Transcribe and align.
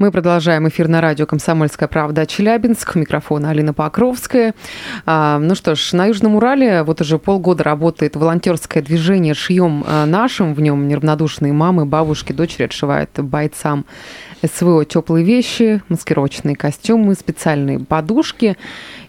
Мы 0.00 0.10
продолжаем 0.10 0.66
эфир 0.66 0.88
на 0.88 1.02
радио 1.02 1.26
«Комсомольская 1.26 1.86
правда» 1.86 2.24
Челябинск. 2.24 2.96
У 2.96 2.98
микрофона 2.98 3.50
Алина 3.50 3.74
Покровская. 3.74 4.54
А, 5.04 5.38
ну 5.38 5.54
что 5.54 5.74
ж, 5.74 5.92
на 5.92 6.06
Южном 6.06 6.36
Урале 6.36 6.84
вот 6.84 7.02
уже 7.02 7.18
полгода 7.18 7.64
работает 7.64 8.16
волонтерское 8.16 8.82
движение 8.82 9.34
«Шьем 9.34 9.84
а, 9.86 10.06
нашим». 10.06 10.54
В 10.54 10.60
нем 10.62 10.88
неравнодушные 10.88 11.52
мамы, 11.52 11.84
бабушки, 11.84 12.32
дочери 12.32 12.62
отшивают 12.62 13.10
бойцам 13.18 13.84
СВО 14.42 14.86
теплые 14.86 15.22
вещи, 15.22 15.82
маскировочные 15.90 16.56
костюмы, 16.56 17.12
специальные 17.14 17.80
подушки. 17.80 18.56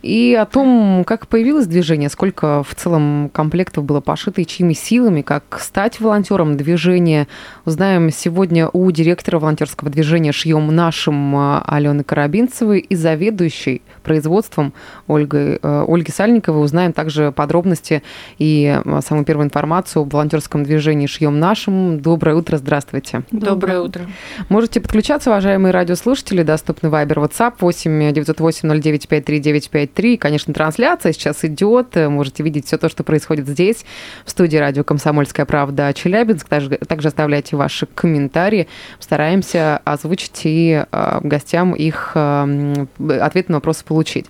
И 0.02 0.36
о 0.40 0.46
том, 0.46 1.04
как 1.06 1.28
появилось 1.28 1.68
движение, 1.68 2.10
сколько 2.10 2.64
в 2.64 2.74
целом 2.76 3.30
комплектов 3.34 3.84
было 3.84 4.02
пошито 4.02 4.42
и 4.42 4.46
чьими 4.46 4.74
силами, 4.74 5.22
как 5.22 5.60
стать 5.60 6.00
волонтером 6.00 6.58
движения, 6.58 7.28
узнаем 7.66 8.10
сегодня 8.12 8.68
у 8.70 8.90
директора 8.92 9.40
волонтерского 9.40 9.90
движения 9.92 10.32
«Шьем 10.32 10.74
нашим» 10.76 11.36
Алены 11.66 12.04
Карабинцевой 12.04 12.80
и 12.80 12.96
заведующей 12.96 13.82
производством 14.04 14.74
Ольги, 15.08 15.60
э, 15.62 15.86
Ольги 15.88 16.12
Сальниковой. 16.12 16.64
Узнаем 16.64 16.94
также 16.94 17.32
подробности 17.32 18.02
и 18.40 18.80
самую 19.02 19.26
первую 19.26 19.46
информацию 19.46 20.02
об 20.04 20.14
волонтерском 20.14 20.64
движении 20.64 21.06
«Шьем 21.06 21.40
нашим». 21.40 22.00
Доброе 22.00 22.36
утро, 22.36 22.58
здравствуйте. 22.58 23.24
Доброе 23.32 23.82
утро. 23.82 24.08
Можете 24.50 24.82
подключаться, 24.82 25.30
уважаемые 25.30 25.72
радиослушатели. 25.72 26.44
Доступны 26.44 26.90
Вайбер, 26.90 27.20
WhatsApp 27.20 27.54
8 27.60 28.14
908 28.14 28.82
09 28.82 29.08
53 29.08 29.40
953. 29.92 30.18
Конечно, 30.18 30.54
трансляция 30.54 31.14
сейчас 31.14 31.44
идет. 31.44 31.96
Можете 31.96 32.44
видеть 32.44 32.66
все 32.68 32.78
то, 32.78 32.90
что 32.90 33.04
происходит 33.04 33.48
здесь, 33.48 33.86
в 34.26 34.32
студии 34.32 34.58
радио 34.58 34.84
«Комсомольская 34.84 35.46
правда» 35.46 35.94
Челябинск. 35.94 36.48
Также, 36.48 36.70
также 36.78 37.10
оставляйте 37.10 37.56
ваши 37.56 37.86
комментарии. 37.86 38.68
Стараемся 39.00 39.82
озвучить 39.84 40.42
и 40.44 40.86
э, 40.90 41.20
гостям 41.22 41.74
их 41.74 42.12
э, 42.16 42.86
ответ 43.22 43.50
на 43.50 43.56
вопросы 43.56 43.84
получить. 43.86 44.28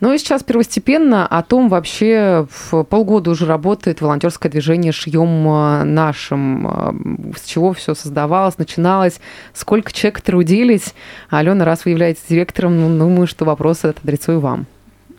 Ну 0.00 0.12
и 0.12 0.18
сейчас 0.18 0.42
первостепенно 0.42 1.26
о 1.26 1.42
том 1.42 1.68
вообще 1.68 2.46
в 2.50 2.84
полгода 2.84 3.30
уже 3.30 3.46
работает 3.46 4.00
волонтерское 4.00 4.50
движение 4.50 4.92
«Шьем 4.92 5.94
нашим». 5.94 6.66
Э, 6.66 6.92
с 7.36 7.44
чего 7.44 7.72
все 7.72 7.94
создавалось, 7.94 8.58
начиналось, 8.58 9.20
сколько 9.52 9.92
человек 9.92 10.20
трудились. 10.20 10.94
Алена, 11.30 11.64
раз 11.64 11.84
вы 11.84 11.92
являетесь 11.92 12.22
директором, 12.28 12.80
ну, 12.80 12.98
думаю, 12.98 13.26
что 13.26 13.44
вопрос 13.44 13.78
этот 13.78 13.98
адресую 14.04 14.40
вам. 14.40 14.66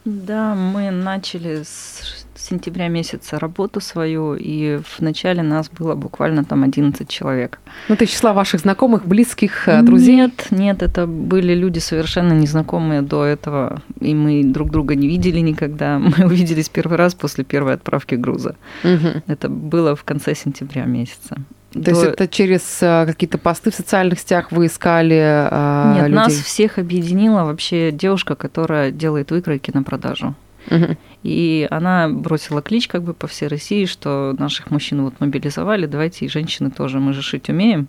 Да, 0.06 0.54
мы 0.54 0.92
начали 0.92 1.64
с 1.64 2.26
сентября 2.36 2.90
месяца 2.90 3.40
работу 3.40 3.82
свою, 3.82 4.36
и 4.36 4.78
в 4.78 5.02
начале 5.02 5.42
нас 5.42 5.70
было 5.70 5.96
буквально 5.96 6.44
там 6.44 6.64
11 6.64 7.08
человек. 7.10 7.60
Ну, 7.90 7.96
это 7.96 8.06
числа 8.06 8.34
ваших 8.34 8.62
знакомых, 8.62 9.06
близких, 9.06 9.68
э, 9.68 9.82
друзей? 9.82 10.16
Нет, 10.16 10.48
нет, 10.52 10.84
это 10.84 11.08
были 11.08 11.56
люди 11.56 11.80
совершенно 11.80 12.34
незнакомые 12.34 13.02
до 13.02 13.26
этого, 13.26 13.82
и 14.00 14.14
мы 14.14 14.44
друг 14.44 14.70
друга 14.72 14.96
не 14.96 15.08
видели 15.08 15.40
никогда. 15.40 16.00
Мы 16.18 16.26
увиделись 16.26 16.70
первый 16.70 16.98
раз 16.98 17.16
после 17.16 17.44
первой 17.44 17.74
отправки 17.74 18.16
груза. 18.16 18.56
Угу. 18.84 19.24
Это 19.28 19.50
было 19.50 19.96
в 19.96 20.04
конце 20.04 20.36
сентября 20.36 20.86
месяца. 20.86 21.38
То 21.84 21.92
есть 21.92 22.04
это 22.04 22.28
через 22.28 22.82
э, 22.82 23.06
какие-то 23.06 23.38
посты 23.38 23.70
в 23.70 23.76
социальных 23.76 24.20
сетях 24.20 24.52
вы 24.52 24.68
искали 24.68 25.50
э, 25.50 25.94
Нет, 25.96 26.04
людей? 26.08 26.16
нас 26.16 26.34
всех 26.34 26.78
объединила 26.78 27.44
вообще 27.44 27.92
девушка, 27.92 28.36
которая 28.36 28.92
делает 28.92 29.32
выкройки 29.32 29.72
на 29.74 29.84
продажу. 29.84 30.36
Угу. 30.72 30.98
И 31.24 31.68
она 31.70 32.10
бросила 32.10 32.62
клич 32.62 32.88
как 32.88 33.04
бы 33.04 33.14
по 33.14 33.28
всей 33.28 33.48
России, 33.48 33.86
что 33.86 34.36
наших 34.40 34.72
мужчин 34.72 35.04
вот 35.04 35.16
мобилизовали, 35.20 35.86
давайте 35.86 36.26
и 36.26 36.30
женщины 36.30 36.72
тоже, 36.72 37.00
мы 37.00 37.14
же 37.14 37.22
шить 37.22 37.50
умеем, 37.50 37.88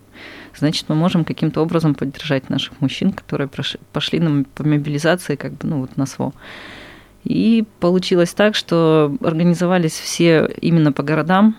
значит, 0.55 0.85
мы 0.89 0.95
можем 0.95 1.23
каким-то 1.23 1.61
образом 1.61 1.95
поддержать 1.95 2.49
наших 2.49 2.79
мужчин, 2.81 3.11
которые 3.11 3.49
пошли 3.93 4.19
на, 4.19 4.43
по 4.43 4.63
мобилизации 4.63 5.35
как 5.35 5.53
бы, 5.53 5.67
ну 5.67 5.79
вот 5.81 5.97
на 5.97 6.05
СВО. 6.05 6.33
И 7.23 7.65
получилось 7.79 8.33
так, 8.33 8.55
что 8.55 9.15
организовались 9.21 9.99
все 9.99 10.49
именно 10.61 10.91
по 10.91 11.03
городам, 11.03 11.57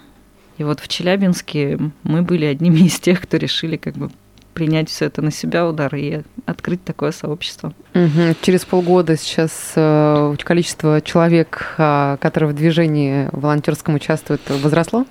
и 0.58 0.64
вот 0.64 0.80
в 0.80 0.88
Челябинске 0.88 1.78
мы 2.02 2.22
были 2.22 2.44
одними 2.44 2.80
из 2.80 2.98
тех, 3.00 3.22
кто 3.22 3.36
решили 3.36 3.76
как 3.76 3.94
бы 3.94 4.10
принять 4.54 4.90
все 4.90 5.04
это 5.04 5.22
на 5.22 5.30
себя 5.30 5.68
удар 5.68 5.94
и 5.94 6.22
открыть 6.44 6.82
такое 6.84 7.12
сообщество. 7.12 7.72
Угу. 7.94 8.34
Через 8.42 8.64
полгода 8.64 9.16
сейчас 9.16 9.72
э, 9.76 10.34
количество 10.42 11.00
человек, 11.00 11.76
э, 11.78 12.16
которые 12.20 12.50
в 12.50 12.56
движении 12.56 13.28
волонтерском 13.30 13.94
участвуют, 13.94 14.42
возросло? 14.48 15.06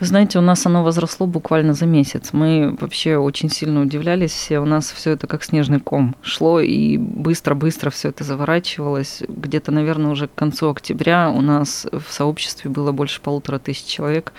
Вы 0.00 0.06
знаете, 0.06 0.38
у 0.38 0.42
нас 0.42 0.66
оно 0.66 0.84
возросло 0.84 1.26
буквально 1.26 1.72
за 1.72 1.86
месяц. 1.86 2.30
Мы 2.32 2.76
вообще 2.78 3.16
очень 3.16 3.48
сильно 3.48 3.80
удивлялись 3.80 4.32
все. 4.32 4.58
У 4.58 4.66
нас 4.66 4.90
все 4.90 5.12
это 5.12 5.26
как 5.26 5.44
снежный 5.44 5.80
ком 5.80 6.14
шло, 6.20 6.60
и 6.60 6.98
быстро-быстро 6.98 7.88
все 7.88 8.10
это 8.10 8.22
заворачивалось. 8.22 9.22
Где-то, 9.28 9.70
наверное, 9.72 10.10
уже 10.10 10.28
к 10.28 10.34
концу 10.34 10.68
октября 10.68 11.30
у 11.30 11.40
нас 11.40 11.86
в 11.90 12.12
сообществе 12.12 12.70
было 12.70 12.92
больше 12.92 13.22
полутора 13.22 13.58
тысяч 13.58 13.86
человек. 13.86 14.34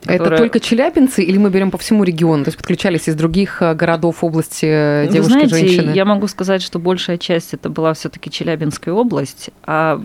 Которая... 0.00 0.26
Это 0.26 0.36
только 0.38 0.60
челябинцы 0.60 1.22
или 1.22 1.38
мы 1.38 1.50
берем 1.50 1.70
по 1.70 1.78
всему 1.78 2.04
региону? 2.04 2.44
То 2.44 2.48
есть 2.48 2.58
подключались 2.58 3.08
из 3.08 3.14
других 3.14 3.62
э, 3.62 3.74
городов, 3.74 4.22
области 4.22 4.66
э, 4.66 5.08
девушки, 5.10 5.32
Вы 5.32 5.48
знаете, 5.48 5.56
женщины? 5.56 5.90
Я 5.92 6.04
могу 6.04 6.28
сказать, 6.28 6.62
что 6.62 6.78
большая 6.78 7.18
часть 7.18 7.54
это 7.54 7.68
была 7.68 7.94
все-таки 7.94 8.30
Челябинская 8.30 8.94
область, 8.94 9.50
а 9.64 10.00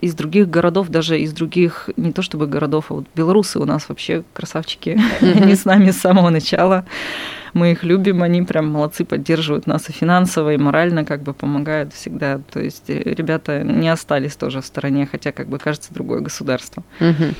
из 0.00 0.14
других 0.14 0.48
городов, 0.48 0.88
даже 0.88 1.18
из 1.18 1.32
других, 1.32 1.90
не 1.96 2.12
то 2.12 2.22
чтобы 2.22 2.46
городов, 2.46 2.86
а 2.90 2.94
вот 2.94 3.06
белорусы 3.14 3.58
у 3.58 3.64
нас 3.64 3.88
вообще 3.88 4.24
красавчики, 4.32 5.00
они 5.20 5.54
с 5.54 5.64
нами 5.64 5.90
с 5.90 5.98
самого 5.98 6.30
начала 6.30 6.84
мы 7.54 7.72
их 7.72 7.84
любим, 7.84 8.22
они 8.22 8.42
прям 8.42 8.68
молодцы, 8.68 9.04
поддерживают 9.04 9.66
нас 9.66 9.88
и 9.88 9.92
финансово, 9.92 10.54
и 10.54 10.56
морально 10.56 11.04
как 11.04 11.22
бы 11.22 11.34
помогают 11.34 11.92
всегда. 11.92 12.40
То 12.50 12.60
есть 12.60 12.84
э, 12.88 13.02
ребята 13.02 13.62
не 13.62 13.88
остались 13.88 14.36
тоже 14.36 14.60
в 14.60 14.66
стороне, 14.66 15.08
хотя 15.10 15.32
как 15.32 15.48
бы 15.48 15.58
кажется 15.58 15.92
другое 15.92 16.20
государство. 16.20 16.82
Угу. 17.00 17.34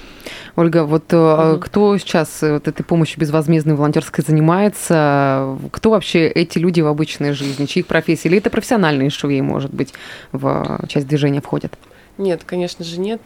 Ольга, 0.56 0.84
вот 0.84 1.12
угу. 1.12 1.60
кто 1.60 1.96
сейчас 1.98 2.42
э, 2.42 2.54
вот 2.54 2.68
этой 2.68 2.82
помощью 2.82 3.20
безвозмездной 3.20 3.74
волонтерской 3.76 4.24
занимается? 4.26 5.56
Кто 5.72 5.90
вообще 5.90 6.26
эти 6.26 6.58
люди 6.58 6.80
в 6.80 6.86
обычной 6.86 7.32
жизни? 7.32 7.66
Чьих 7.66 7.86
профессий? 7.86 8.28
Или 8.28 8.38
это 8.38 8.50
профессиональные 8.50 9.10
швеи, 9.10 9.40
может 9.40 9.72
быть, 9.72 9.94
в 10.32 10.80
часть 10.88 11.06
движения 11.06 11.40
входят? 11.40 11.78
Нет, 12.18 12.42
конечно 12.44 12.84
же 12.84 12.98
нет. 12.98 13.20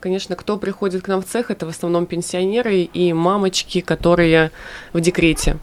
Конечно, 0.00 0.36
кто 0.36 0.56
приходит 0.58 1.02
к 1.02 1.08
нам 1.08 1.22
в 1.22 1.24
цех, 1.24 1.50
это 1.50 1.64
в 1.64 1.68
основном 1.68 2.06
пенсионеры 2.06 2.80
и 2.82 3.12
мамочки, 3.12 3.80
которые 3.80 4.50
в 4.92 5.00
декрете. 5.00 5.56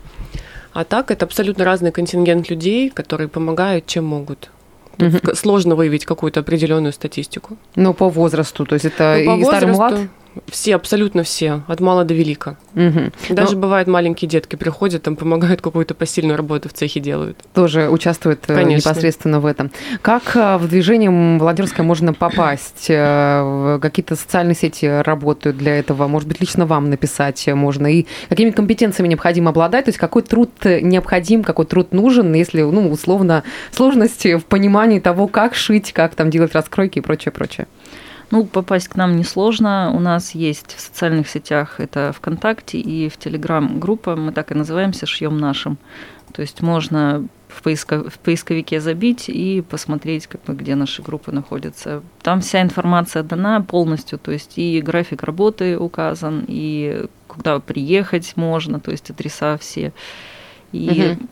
А 0.72 0.86
так 0.86 1.12
это 1.12 1.26
абсолютно 1.26 1.66
разный 1.66 1.92
контингент 1.92 2.50
людей, 2.50 2.90
которые 2.90 3.28
помогают, 3.28 3.86
чем 3.86 4.06
могут. 4.06 4.50
Угу. 4.98 5.36
Сложно 5.36 5.76
выявить 5.76 6.06
какую-то 6.06 6.42
определенную 6.42 6.94
статистику. 6.94 7.58
Но 7.76 7.94
по 7.94 8.10
возрасту, 8.10 8.66
то 8.66 8.74
есть 8.74 8.86
это 8.86 9.22
ну, 9.24 9.38
и 9.38 9.44
возрасту, 9.44 9.56
старый 9.56 9.76
млад? 9.76 10.10
Все, 10.48 10.76
абсолютно 10.76 11.24
все, 11.24 11.64
от 11.68 11.80
мала 11.80 12.04
до 12.04 12.14
велика. 12.14 12.58
Угу. 12.76 13.34
Даже 13.34 13.56
Но... 13.56 13.62
бывают 13.62 13.88
маленькие 13.88 14.30
детки 14.30 14.56
приходят, 14.56 15.04
там 15.04 15.16
помогают 15.16 15.62
какую-то 15.62 15.94
посильную 15.94 16.38
работу 16.38 16.70
в 16.70 16.74
цехе 16.74 17.00
делают. 17.00 17.38
Тоже 17.54 17.90
участвуют 17.90 18.42
э, 18.48 18.56
Конечно. 18.56 18.90
непосредственно 18.90 19.40
в 19.40 19.46
этом. 19.46 19.72
Как 20.02 20.36
э, 20.36 20.58
в 20.58 20.68
движение 20.68 21.10
волонтерское 21.10 21.86
можно 21.86 22.14
попасть? 22.14 22.88
Э, 22.90 23.80
какие-то 23.82 24.16
социальные 24.16 24.56
сети 24.56 24.86
работают 24.86 25.58
для 25.58 25.78
этого? 25.78 26.08
Может 26.08 26.28
быть, 26.28 26.40
лично 26.42 26.66
вам 26.66 26.90
написать 26.90 27.48
можно? 27.48 27.88
И 27.88 28.06
какими 28.30 28.52
компетенциями 28.52 29.10
необходимо 29.10 29.50
обладать? 29.50 29.86
То 29.86 29.90
есть 29.90 30.00
какой 30.00 30.22
труд 30.22 30.52
необходим, 30.64 31.44
какой 31.44 31.66
труд 31.66 31.92
нужен, 31.92 32.34
если, 32.34 32.62
ну, 32.62 32.92
условно, 32.92 33.44
сложности 33.72 34.38
в 34.38 34.46
понимании 34.46 35.00
того, 35.00 35.28
как 35.28 35.56
шить, 35.56 35.92
как 35.94 36.16
там 36.16 36.30
делать 36.30 36.54
раскройки 36.54 37.00
и 37.00 37.02
прочее, 37.02 37.32
прочее. 37.32 37.68
Ну, 38.32 38.46
попасть 38.46 38.88
к 38.88 38.96
нам 38.96 39.16
несложно. 39.16 39.92
У 39.94 40.00
нас 40.00 40.36
есть 40.36 40.76
в 40.76 40.80
социальных 40.80 41.28
сетях, 41.28 41.80
это 41.80 42.14
ВКонтакте 42.16 42.80
и 42.80 43.10
в 43.10 43.18
Телеграм-группа, 43.18 44.16
мы 44.16 44.32
так 44.32 44.52
и 44.52 44.56
называемся 44.56 45.06
«Шьем 45.06 45.38
нашим». 45.38 45.78
То 46.34 46.44
есть 46.44 46.62
можно 46.62 47.28
в, 47.48 47.64
поиско, 47.64 48.08
в 48.08 48.20
поисковике 48.20 48.80
забить 48.82 49.30
и 49.30 49.62
посмотреть, 49.68 50.28
как 50.28 50.44
бы, 50.44 50.54
где 50.54 50.76
наши 50.76 51.02
группы 51.02 51.32
находятся. 51.32 52.04
Там 52.22 52.42
вся 52.42 52.62
информация 52.62 53.24
дана 53.24 53.62
полностью, 53.62 54.20
то 54.20 54.32
есть 54.32 54.58
и 54.58 54.80
график 54.80 55.24
работы 55.24 55.78
указан, 55.78 56.46
и 56.48 57.08
куда 57.28 57.60
приехать 57.60 58.34
можно, 58.36 58.80
то 58.80 58.92
есть 58.92 59.10
адреса 59.10 59.58
все. 59.58 59.92
И 60.72 61.18
угу 61.20 61.28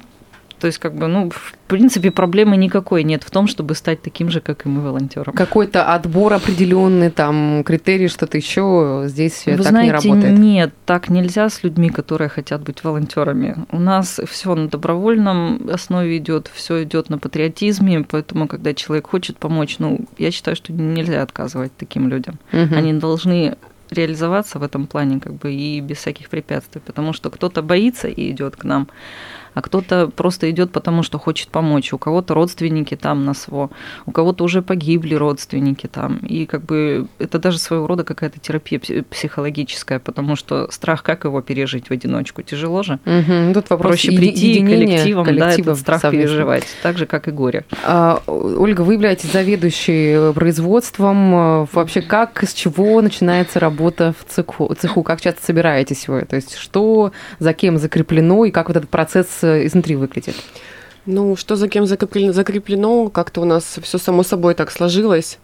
То 0.60 0.68
есть, 0.68 0.80
как 0.80 0.96
бы, 0.96 1.08
ну, 1.08 1.30
в 1.30 1.54
принципе, 1.68 2.12
проблемы 2.12 2.58
никакой 2.58 3.04
нет 3.04 3.24
в 3.24 3.30
том, 3.30 3.48
чтобы 3.48 3.76
стать 3.76 4.02
таким 4.02 4.30
же, 4.30 4.42
как 4.42 4.66
и 4.66 4.70
мы, 4.70 4.82
волонтером. 4.82 5.34
Какой-то 5.34 5.94
отбор 5.94 6.34
определенный, 6.34 7.12
там, 7.12 7.64
критерий, 7.64 8.08
что-то 8.08 8.38
еще 8.38 9.04
здесь 9.06 9.46
Вы 9.46 9.58
так 9.58 9.68
знаете, 9.68 10.08
не 10.08 10.14
работает. 10.14 10.40
нет, 10.40 10.74
так 10.86 11.10
нельзя 11.10 11.50
с 11.50 11.64
людьми, 11.64 11.90
которые 11.90 12.30
хотят 12.30 12.64
быть 12.64 12.84
волонтерами. 12.84 13.56
У 13.72 13.80
нас 13.80 14.20
все 14.28 14.56
на 14.56 14.68
добровольном 14.68 15.70
основе 15.72 16.18
идет, 16.18 16.50
все 16.54 16.84
идет 16.84 17.10
на 17.10 17.20
патриотизме, 17.20 18.04
поэтому, 18.04 18.48
когда 18.48 18.74
человек 18.74 19.08
хочет 19.08 19.38
помочь, 19.38 19.78
ну, 19.80 20.00
я 20.18 20.32
считаю, 20.32 20.56
что 20.56 20.74
нельзя 20.74 21.22
отказывать 21.22 21.72
таким 21.78 22.10
людям. 22.10 22.40
Мгм. 22.52 22.74
Они 22.74 22.94
должны 22.94 23.58
реализоваться 23.90 24.60
в 24.60 24.64
этом 24.64 24.88
плане 24.88 25.20
как 25.20 25.34
бы 25.34 25.54
и 25.54 25.80
без 25.82 25.98
всяких 25.98 26.30
препятствий, 26.30 26.82
потому 26.86 27.14
что 27.14 27.30
кто-то 27.30 27.62
боится 27.62 28.08
и 28.08 28.32
идет 28.32 28.56
к 28.56 28.64
нам, 28.64 28.88
а 29.58 29.62
кто-то 29.62 30.08
просто 30.16 30.52
идет 30.52 30.72
потому, 30.72 31.02
что 31.02 31.18
хочет 31.18 31.48
помочь. 31.50 31.92
У 31.92 31.98
кого-то 31.98 32.36
родственники 32.36 32.96
там 32.96 33.26
на 33.26 33.34
СВО, 33.34 33.72
у 34.06 34.12
кого-то 34.12 34.44
уже 34.44 34.62
погибли 34.62 35.16
родственники 35.16 35.88
там. 35.88 36.18
И 36.18 36.46
как 36.46 36.64
бы 36.64 37.08
это 37.18 37.40
даже 37.40 37.58
своего 37.58 37.88
рода 37.88 38.04
какая-то 38.04 38.40
терапия 38.40 38.78
пси- 38.78 39.04
психологическая, 39.10 39.98
потому 40.00 40.36
что 40.36 40.70
страх, 40.72 41.02
как 41.02 41.24
его 41.26 41.42
пережить 41.42 41.88
в 41.88 41.92
одиночку? 41.92 42.44
Тяжело 42.44 42.84
же. 42.84 43.00
Ну, 43.06 43.54
Тут 43.54 43.70
вопрос 43.72 43.94
Проще 43.94 44.12
прийти 44.12 44.60
коллективом, 44.64 45.26
да, 45.38 45.52
этот 45.54 45.80
страх 45.80 46.02
совместно. 46.02 46.30
переживать, 46.30 46.68
так 46.84 46.98
же, 47.00 47.08
как 47.08 47.28
и 47.28 47.32
горе. 47.32 47.66
А, 47.84 48.22
Ольга, 48.28 48.82
вы 48.82 48.94
являетесь 48.94 49.32
заведующей 49.32 50.34
производством. 50.34 51.34
А, 51.36 51.66
Вообще, 51.74 52.02
как, 52.02 52.44
с 52.44 52.54
чего 52.54 53.02
начинается 53.02 53.60
работа 53.60 54.14
в 54.20 54.32
цеху? 54.32 54.74
цеху? 54.80 55.02
Как 55.02 55.20
часто 55.22 55.44
собираетесь 55.44 56.08
вы? 56.08 56.22
То 56.22 56.36
есть, 56.36 56.56
что 56.56 57.12
за 57.40 57.54
кем 57.54 57.78
закреплено 57.78 58.46
и 58.46 58.52
как 58.52 58.68
вот 58.68 58.78
этот 58.78 58.90
процесс 58.90 59.28
э, 59.42 59.47
изнутри 59.66 59.96
выглядит? 59.96 60.36
Ну, 61.06 61.36
что 61.38 61.56
за 61.56 61.70
кем 61.70 61.86
закреплено, 61.86 62.34
закреплено 62.34 63.10
как-то 63.10 63.42
у 63.42 63.46
нас 63.46 63.80
все 63.82 63.98
само 63.98 64.24
собой 64.24 64.56
так 64.56 64.72
сложилось. 64.72 65.40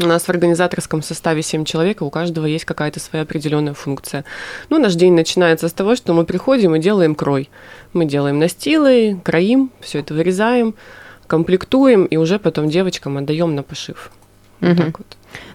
У 0.00 0.06
нас 0.06 0.22
в 0.22 0.28
организаторском 0.30 1.02
составе 1.02 1.42
7 1.42 1.64
человек, 1.64 2.00
и 2.00 2.04
у 2.04 2.10
каждого 2.10 2.46
есть 2.46 2.64
какая-то 2.64 3.00
своя 3.00 3.24
определенная 3.24 3.74
функция. 3.74 4.24
Ну, 4.70 4.78
наш 4.78 4.94
день 4.94 5.12
начинается 5.12 5.68
с 5.68 5.72
того, 5.72 5.96
что 5.96 6.14
мы 6.14 6.24
приходим 6.24 6.76
и 6.76 6.78
делаем 6.78 7.14
крой. 7.14 7.50
Мы 7.92 8.04
делаем 8.04 8.38
настилы, 8.38 9.20
кроим, 9.24 9.72
все 9.80 9.98
это 9.98 10.14
вырезаем, 10.14 10.74
комплектуем, 11.26 12.04
и 12.04 12.16
уже 12.16 12.38
потом 12.38 12.68
девочкам 12.68 13.18
отдаем 13.18 13.54
на 13.56 13.62
пошив. 13.62 14.12
Вот 14.60 14.68
Мгм. 14.70 14.76
так 14.76 14.98
вот. 14.98 15.06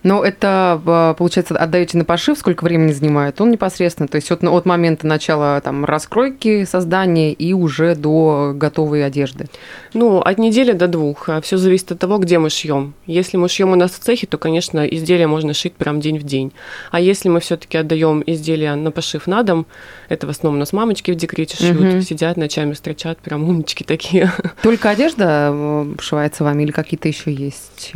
Но 0.03 0.23
это, 0.23 0.79
а, 0.85 1.13
получается, 1.15 1.55
отдаете 1.57 1.97
на 1.97 2.05
пошив, 2.05 2.37
сколько 2.37 2.63
времени 2.63 2.91
занимает? 2.91 3.41
Он 3.41 3.49
непосредственно, 3.49 4.07
то 4.07 4.17
есть 4.17 4.31
от, 4.31 4.43
от 4.43 4.65
момента 4.65 5.07
начала 5.07 5.59
там, 5.61 5.83
раскройки, 5.83 6.63
создания 6.65 7.33
и 7.33 7.53
уже 7.53 7.95
до 7.95 8.51
готовой 8.55 9.03
одежды. 9.03 9.47
Ну, 9.93 10.19
от 10.19 10.37
недели 10.37 10.73
до 10.73 10.87
двух. 10.87 11.27
Все 11.41 11.57
зависит 11.57 11.91
от 11.91 11.99
того, 11.99 12.17
где 12.19 12.37
мы 12.37 12.49
шьем. 12.49 12.93
Если 13.07 13.35
мы 13.35 13.49
шьем 13.49 13.71
у 13.71 13.75
нас 13.75 13.91
в 13.91 13.99
цехе, 13.99 14.27
то, 14.27 14.37
конечно, 14.37 14.85
изделия 14.85 15.25
можно 15.27 15.53
шить 15.53 15.73
прям 15.73 15.99
день 16.01 16.19
в 16.19 16.23
день. 16.23 16.53
А 16.91 16.99
если 16.99 17.29
мы 17.29 17.39
все-таки 17.39 17.77
отдаем 17.77 18.23
изделия 18.25 18.75
на 18.75 18.91
пошив 18.91 19.25
на 19.25 19.41
дом, 19.43 19.65
это 20.07 20.27
в 20.27 20.29
основном 20.29 20.57
у 20.57 20.59
нас 20.59 20.71
мамочки 20.71 21.11
в 21.11 21.15
декрете 21.15 21.57
шьют, 21.57 21.79
Мгм. 21.81 22.01
сидят 22.01 22.37
ночами, 22.37 22.73
строчат, 22.73 23.17
прям 23.17 23.43
умнички 23.49 23.83
такие. 23.83 24.31
Только 24.61 24.91
одежда 24.91 25.49
э, 25.51 25.95
шивается 25.99 26.43
вами 26.43 26.63
или 26.63 26.71
какие-то 26.71 27.07
еще 27.07 27.33
есть? 27.33 27.91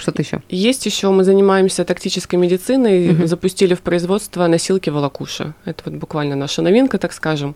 Что-то 0.00 0.22
еще? 0.22 0.40
Есть 0.48 0.86
еще, 0.86 1.10
мы 1.10 1.24
занимаемся 1.24 1.84
тактической 1.84 2.38
медициной, 2.38 3.10
Мгм. 3.12 3.26
запустили 3.26 3.74
в 3.74 3.80
производство 3.80 4.46
носилки 4.46 4.90
волокуша. 4.90 5.54
Это 5.64 5.82
вот 5.84 5.94
буквально 5.94 6.36
наша 6.36 6.62
новинка, 6.62 6.98
так 6.98 7.12
скажем. 7.12 7.54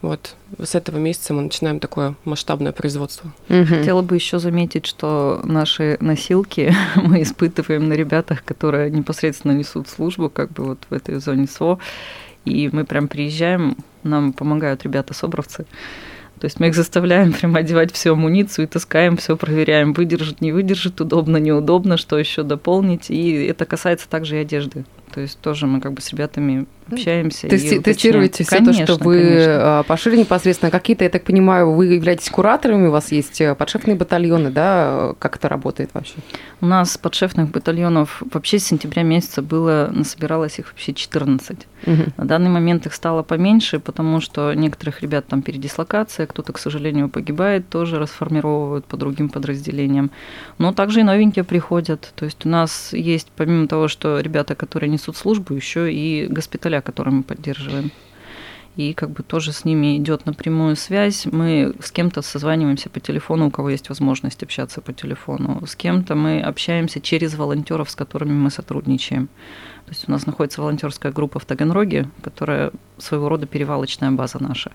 Вот 0.00 0.34
с 0.58 0.74
этого 0.74 0.96
месяца 0.98 1.32
мы 1.34 1.42
начинаем 1.42 1.78
такое 1.78 2.14
масштабное 2.24 2.72
производство. 2.72 3.32
Хотела 3.48 4.02
бы 4.02 4.16
еще 4.16 4.38
заметить, 4.38 4.86
что 4.86 5.40
наши 5.44 5.96
носилки 6.00 6.74
мы 6.96 7.22
испытываем 7.22 7.88
на 7.88 7.92
ребятах, 7.92 8.42
которые 8.44 8.90
непосредственно 8.90 9.52
несут 9.52 9.88
службу, 9.88 10.28
как 10.30 10.50
бы 10.52 10.64
вот 10.64 10.78
в 10.90 10.94
этой 10.94 11.20
зоне 11.20 11.46
СО. 11.46 11.78
И 12.44 12.68
мы 12.72 12.84
прям 12.84 13.06
приезжаем, 13.06 13.76
нам 14.02 14.32
помогают 14.32 14.82
ребята-собровцы. 14.82 15.66
То 16.42 16.46
есть 16.46 16.58
мы 16.58 16.66
их 16.66 16.74
заставляем 16.74 17.32
прям 17.40 17.54
одевать 17.54 17.92
всю 17.92 18.14
амуницию 18.14 18.64
и 18.64 18.68
таскаем, 18.68 19.16
все 19.16 19.36
проверяем, 19.36 19.92
выдержит, 19.92 20.40
не 20.40 20.50
выдержит, 20.50 21.00
удобно, 21.00 21.36
неудобно, 21.36 21.96
что 21.96 22.18
еще 22.18 22.42
дополнить. 22.42 23.12
И 23.12 23.44
это 23.44 23.64
касается 23.64 24.08
также 24.08 24.34
и 24.34 24.40
одежды. 24.40 24.84
То 25.14 25.20
есть 25.20 25.38
тоже 25.38 25.68
мы 25.68 25.80
как 25.80 25.92
бы 25.92 26.02
с 26.02 26.10
ребятами 26.10 26.66
общаемся. 26.90 27.46
и 27.46 27.50
Тести- 27.50 27.80
тестируете 27.80 28.44
все 28.44 28.58
то, 28.58 28.62
что 28.64 28.72
Конечно, 28.72 28.94
вы 29.04 29.18
конечно. 29.20 29.78
а, 29.78 29.82
пошили 29.84 30.16
непосредственно. 30.16 30.70
Какие-то, 30.70 31.04
я 31.04 31.10
так 31.10 31.24
понимаю, 31.24 31.72
вы 31.72 31.86
являетесь 31.86 32.28
кураторами, 32.30 32.88
у 32.88 32.90
вас 32.90 33.12
есть 33.12 33.40
э, 33.40 33.54
подшефные 33.54 33.96
батальоны, 33.96 34.50
да? 34.50 35.14
Как 35.18 35.36
это 35.36 35.48
работает 35.48 35.90
вообще? 35.94 36.14
У 36.60 36.66
нас 36.66 36.98
подшефных 36.98 37.50
батальонов 37.50 38.22
вообще 38.32 38.58
с 38.58 38.64
сентября 38.66 39.02
месяца 39.02 39.42
было, 39.42 39.90
насобиралось 39.92 40.58
их 40.58 40.68
вообще 40.68 40.92
14. 40.92 41.66
Мгм. 41.86 42.12
На 42.16 42.24
данный 42.24 42.50
момент 42.50 42.86
их 42.86 42.94
стало 42.94 43.22
поменьше, 43.22 43.80
потому 43.80 44.20
что 44.20 44.52
некоторых 44.54 45.02
ребят 45.02 45.26
там 45.26 45.42
передислокация, 45.42 46.26
кто-то, 46.26 46.52
к 46.52 46.58
сожалению, 46.58 47.08
погибает, 47.08 47.68
тоже 47.68 47.98
расформировывают 47.98 48.84
по 48.84 48.96
другим 48.96 49.28
подразделениям. 49.28 50.10
Но 50.58 50.72
также 50.72 51.00
и 51.00 51.02
новенькие 51.02 51.44
приходят. 51.44 52.12
То 52.14 52.24
есть 52.24 52.44
у 52.46 52.48
нас 52.48 52.92
есть, 52.92 53.28
помимо 53.36 53.66
того, 53.66 53.88
что 53.88 54.20
ребята, 54.20 54.54
которые 54.54 54.90
несут 54.90 55.16
службу, 55.16 55.54
еще 55.54 55.92
и 55.92 56.26
госпиталя, 56.28 56.80
которые 56.82 57.14
мы 57.14 57.22
поддерживаем. 57.22 57.90
И 58.76 58.94
как 58.94 59.10
бы 59.10 59.22
тоже 59.22 59.52
с 59.52 59.66
ними 59.66 59.98
идет 59.98 60.24
напрямую 60.24 60.76
связь. 60.76 61.26
Мы 61.26 61.74
с 61.82 61.90
кем-то 61.90 62.22
созваниваемся 62.22 62.88
по 62.88 63.00
телефону, 63.00 63.48
у 63.48 63.50
кого 63.50 63.68
есть 63.68 63.90
возможность 63.90 64.42
общаться 64.42 64.80
по 64.80 64.94
телефону. 64.94 65.62
С 65.66 65.76
кем-то 65.76 66.14
мы 66.14 66.40
общаемся 66.40 67.00
через 67.00 67.34
волонтеров, 67.34 67.90
с 67.90 67.94
которыми 67.94 68.32
мы 68.32 68.50
сотрудничаем. 68.50 69.26
То 69.84 69.90
есть 69.90 70.08
у 70.08 70.10
нас 70.10 70.24
находится 70.24 70.62
волонтерская 70.62 71.12
группа 71.12 71.38
в 71.38 71.44
Таганроге, 71.44 72.08
которая 72.22 72.72
своего 72.96 73.28
рода 73.28 73.46
перевалочная 73.46 74.10
база 74.10 74.42
наша. 74.42 74.72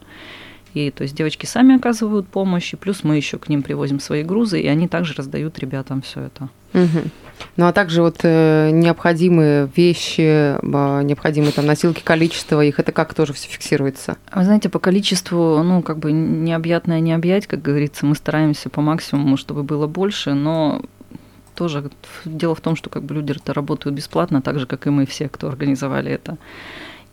И 0.76 0.92
то 0.92 1.02
есть 1.02 1.16
девочки 1.16 1.48
сами 1.48 1.76
оказывают 1.76 2.28
помощь, 2.28 2.74
и 2.74 2.76
плюс 2.76 3.04
мы 3.04 3.16
еще 3.16 3.40
к 3.40 3.50
ним 3.50 3.64
привозим 3.64 4.00
свои 4.00 4.22
грузы, 4.22 4.62
и 4.62 4.68
они 4.68 4.88
также 4.88 5.16
раздают 5.16 5.58
ребятам 5.58 6.04
все 6.04 6.22
это. 6.22 6.50
Мгм. 6.74 7.10
Ну 7.56 7.66
а 7.66 7.74
также 7.74 8.02
вот 8.02 8.20
э, 8.24 8.70
необходимые 8.72 9.70
вещи, 9.76 10.58
а, 10.62 11.02
необходимые 11.02 11.52
там 11.52 11.66
носилки, 11.66 12.02
количество 12.04 12.64
их, 12.64 12.80
это 12.80 12.92
как 12.92 13.14
тоже 13.14 13.34
все 13.34 13.48
фиксируется? 13.48 14.18
Вы 14.34 14.44
знаете, 14.44 14.70
по 14.70 14.80
количеству, 14.80 15.62
ну, 15.64 15.82
как 15.82 15.98
бы 16.00 16.12
необъятное 16.12 17.00
не 17.00 17.14
объять, 17.14 17.48
как 17.48 17.62
говорится, 17.62 18.06
мы 18.06 18.16
стараемся 18.16 18.70
по 18.70 18.82
максимуму, 18.82 19.38
чтобы 19.38 19.64
было 19.64 19.88
больше, 19.88 20.34
но 20.34 20.82
тоже 21.56 21.90
дело 22.24 22.54
в 22.54 22.62
том, 22.62 22.76
что 22.76 22.90
как 22.90 23.04
бы 23.04 23.16
люди-то 23.16 23.54
работают 23.54 23.96
бесплатно, 23.96 24.42
так 24.42 24.60
же, 24.60 24.68
как 24.68 24.86
и 24.86 24.92
мы 24.92 25.06
все, 25.06 25.28
кто 25.28 25.48
организовали 25.48 26.12
это. 26.12 26.38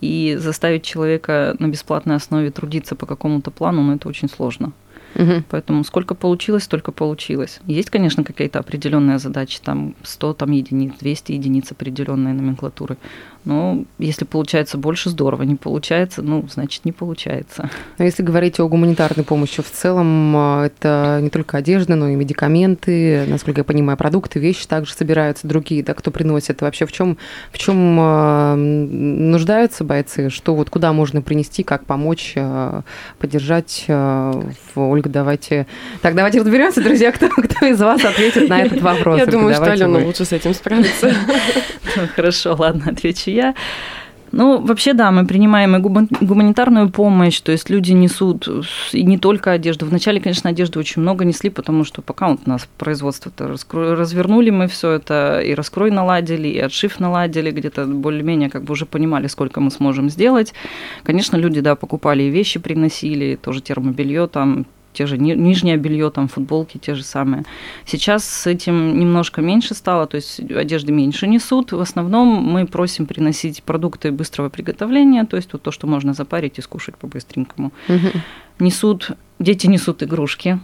И 0.01 0.37
заставить 0.39 0.85
человека 0.85 1.57
на 1.59 1.69
бесплатной 1.69 2.17
основе 2.17 2.51
трудиться 2.51 2.95
по 2.95 3.07
какому-то 3.07 3.51
плану, 3.51 3.83
ну, 3.83 3.97
это 3.97 4.09
очень 4.09 4.29
сложно. 4.29 4.73
Мгм. 5.15 5.45
Поэтому 5.51 5.85
сколько 5.85 6.15
получилось, 6.15 6.65
столько 6.65 6.93
получилось. 6.93 7.61
Есть, 7.67 7.91
конечно, 7.91 8.25
какие-то 8.25 8.59
определенные 8.59 9.19
задачи, 9.19 9.61
там 9.63 9.95
100 10.03 10.35
там, 10.35 10.51
единиц, 10.51 10.95
200 11.01 11.33
единиц 11.33 11.73
определенной 11.73 12.33
номенклатуры. 12.33 12.97
Но 13.45 13.85
если 13.99 14.25
получается 14.25 14.79
больше, 14.79 15.11
здорово. 15.11 15.43
Не 15.43 15.57
получается, 15.57 16.23
ну, 16.23 16.47
значит, 16.51 16.85
не 16.85 16.93
получается. 16.93 17.69
Но 17.99 18.05
если 18.05 18.23
говорить 18.23 18.59
о 18.59 18.69
гуманитарной 18.69 19.25
помощи 19.25 19.63
в 19.63 19.71
целом, 19.71 20.35
а, 20.37 20.67
это 20.67 21.19
не 21.21 21.29
только 21.29 21.59
одежда, 21.59 21.95
но 21.95 22.09
и 22.09 22.15
медикаменты, 22.15 23.27
насколько 23.27 23.61
я 23.61 23.65
понимаю, 23.65 23.99
продукты, 23.99 24.39
вещи 24.39 24.67
также 24.67 24.95
собираются, 24.95 25.47
другие, 25.47 25.83
да, 25.83 25.93
кто 25.95 26.11
приносит. 26.11 26.63
Вообще 26.63 26.87
в 26.87 26.93
чем 26.93 27.19
в 27.53 27.59
чем 27.59 27.99
а, 28.01 28.55
нуждаются 28.57 29.85
бойцы? 29.85 30.31
Что 30.31 30.55
вот 30.55 30.71
куда 30.71 30.93
можно 30.93 31.21
принести, 31.21 31.63
как 31.63 31.85
помочь, 31.85 32.35
а, 32.37 32.83
поддержать? 33.19 33.85
в- 33.89 34.55
Ольга, 34.77 35.09
давайте. 35.11 35.67
Так, 36.03 36.15
давайте 36.15 36.41
разберемся, 36.41 36.83
друзья, 36.83 37.13
кто, 37.13 37.29
кто 37.29 37.67
из 37.67 37.81
вас 37.81 38.05
ответит 38.05 38.49
на 38.49 38.63
этот 38.63 38.81
вопрос. 38.81 39.19
Я 39.19 39.27
думаю, 39.27 39.55
что 39.55 39.65
Алена 39.65 39.99
лучше 39.99 40.25
с 40.25 40.33
этим 40.33 40.55
справится. 40.55 41.13
Хорошо, 42.17 42.57
ладно, 42.59 42.91
отвечу 42.91 43.31
я. 43.35 43.55
Ну, 44.37 44.61
вообще, 44.61 44.95
да, 44.95 45.13
мы 45.13 45.27
принимаем 45.27 45.77
и 45.77 45.79
гума- 45.79 46.09
гуманитарную 46.21 46.91
помощь, 46.91 47.41
то 47.41 47.53
есть 47.53 47.71
люди 47.71 47.93
несут 47.93 48.49
и 48.93 49.05
не 49.05 49.17
только 49.17 49.53
одежду. 49.53 49.87
Вначале, 49.87 50.21
конечно, 50.21 50.51
одежды 50.51 50.81
очень 50.81 51.03
много 51.03 51.25
несли, 51.25 51.51
потому 51.51 51.85
что 51.85 52.03
пока 52.03 52.29
вот 52.29 52.41
у 52.45 52.51
нас 52.51 52.67
производство-то 52.77 53.45
раскро- 53.45 53.95
развернули 53.95 54.51
мы 54.51 54.67
все 54.67 54.91
это, 54.91 55.41
и 55.41 55.55
раскрой 55.55 55.93
наладили, 55.93 56.49
и 56.49 56.59
отшив 56.59 56.99
наладили, 56.99 57.53
где-то 57.53 57.87
более-менее 57.87 58.51
как 58.51 58.65
бы 58.65 58.73
уже 58.73 58.87
понимали, 58.87 59.29
сколько 59.29 59.61
мы 59.61 59.71
сможем 59.71 60.11
сделать. 60.11 60.53
Конечно, 61.05 61.37
люди, 61.37 61.61
да, 61.61 61.77
покупали 61.77 62.25
и 62.25 62.31
вещи, 62.31 62.59
приносили, 62.59 63.37
тоже 63.37 63.61
термобелье 63.61 64.27
там, 64.27 64.67
те 64.95 65.07
же 65.07 65.19
ни- 65.19 65.35
нижнее 65.35 65.77
белье, 65.77 66.11
там 66.11 66.29
футболки 66.29 66.79
те 66.79 66.95
же 66.95 67.03
самые. 67.03 67.45
Сейчас 67.85 68.25
с 68.25 68.47
этим 68.47 68.99
немножко 68.99 69.43
меньше 69.43 69.75
стало, 69.75 70.07
то 70.07 70.17
есть 70.17 70.41
одежды 70.41 70.93
меньше 70.93 71.27
несут. 71.27 71.73
В 71.73 71.81
основном 71.81 72.29
мы 72.29 72.67
просим 72.67 73.05
приносить 73.07 73.63
продукты 73.63 74.11
быстрого 74.13 74.49
приготовления, 74.49 75.25
то 75.25 75.37
есть 75.37 75.53
вот 75.53 75.63
то, 75.63 75.71
что 75.71 75.87
можно 75.87 76.15
запарить 76.15 76.59
и 76.59 76.63
скушать 76.63 76.97
по-быстренькому. 76.97 77.73
Несут 78.59 79.11
дети 79.39 79.67
несут 79.67 80.03
игрушки. 80.03 80.59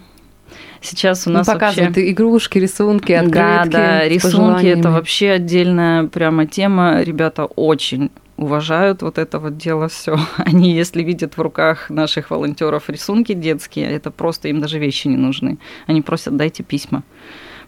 Сейчас 0.81 1.27
у 1.27 1.31
Ну, 1.31 1.39
нас 1.39 1.47
показывают 1.47 1.91
вообще... 1.97 2.11
игрушки, 2.11 2.59
рисунки, 2.59 3.13
открытки. 3.13 3.37
Да, 3.37 3.65
да, 3.67 4.09
рисунки 4.09 4.67
это 4.67 4.91
вообще 4.91 5.33
отдельная 5.33 6.05
прямо 6.09 6.47
тема. 6.47 7.03
Ребята 7.03 7.45
очень 7.45 8.11
уважают 8.41 9.03
вот 9.03 9.19
это 9.19 9.39
вот 9.39 9.57
дело 9.59 9.89
все. 9.89 10.19
Они, 10.39 10.73
если 10.73 11.03
видят 11.03 11.37
в 11.37 11.43
руках 11.43 11.91
наших 11.91 12.31
волонтеров 12.31 12.89
рисунки 12.89 13.35
детские, 13.35 13.91
это 13.91 14.11
просто 14.11 14.49
им 14.49 14.61
даже 14.61 14.79
вещи 14.79 15.09
не 15.09 15.17
нужны. 15.19 15.59
Они 15.87 16.01
просят 16.01 16.37
дайте 16.37 16.63
письма, 16.63 17.03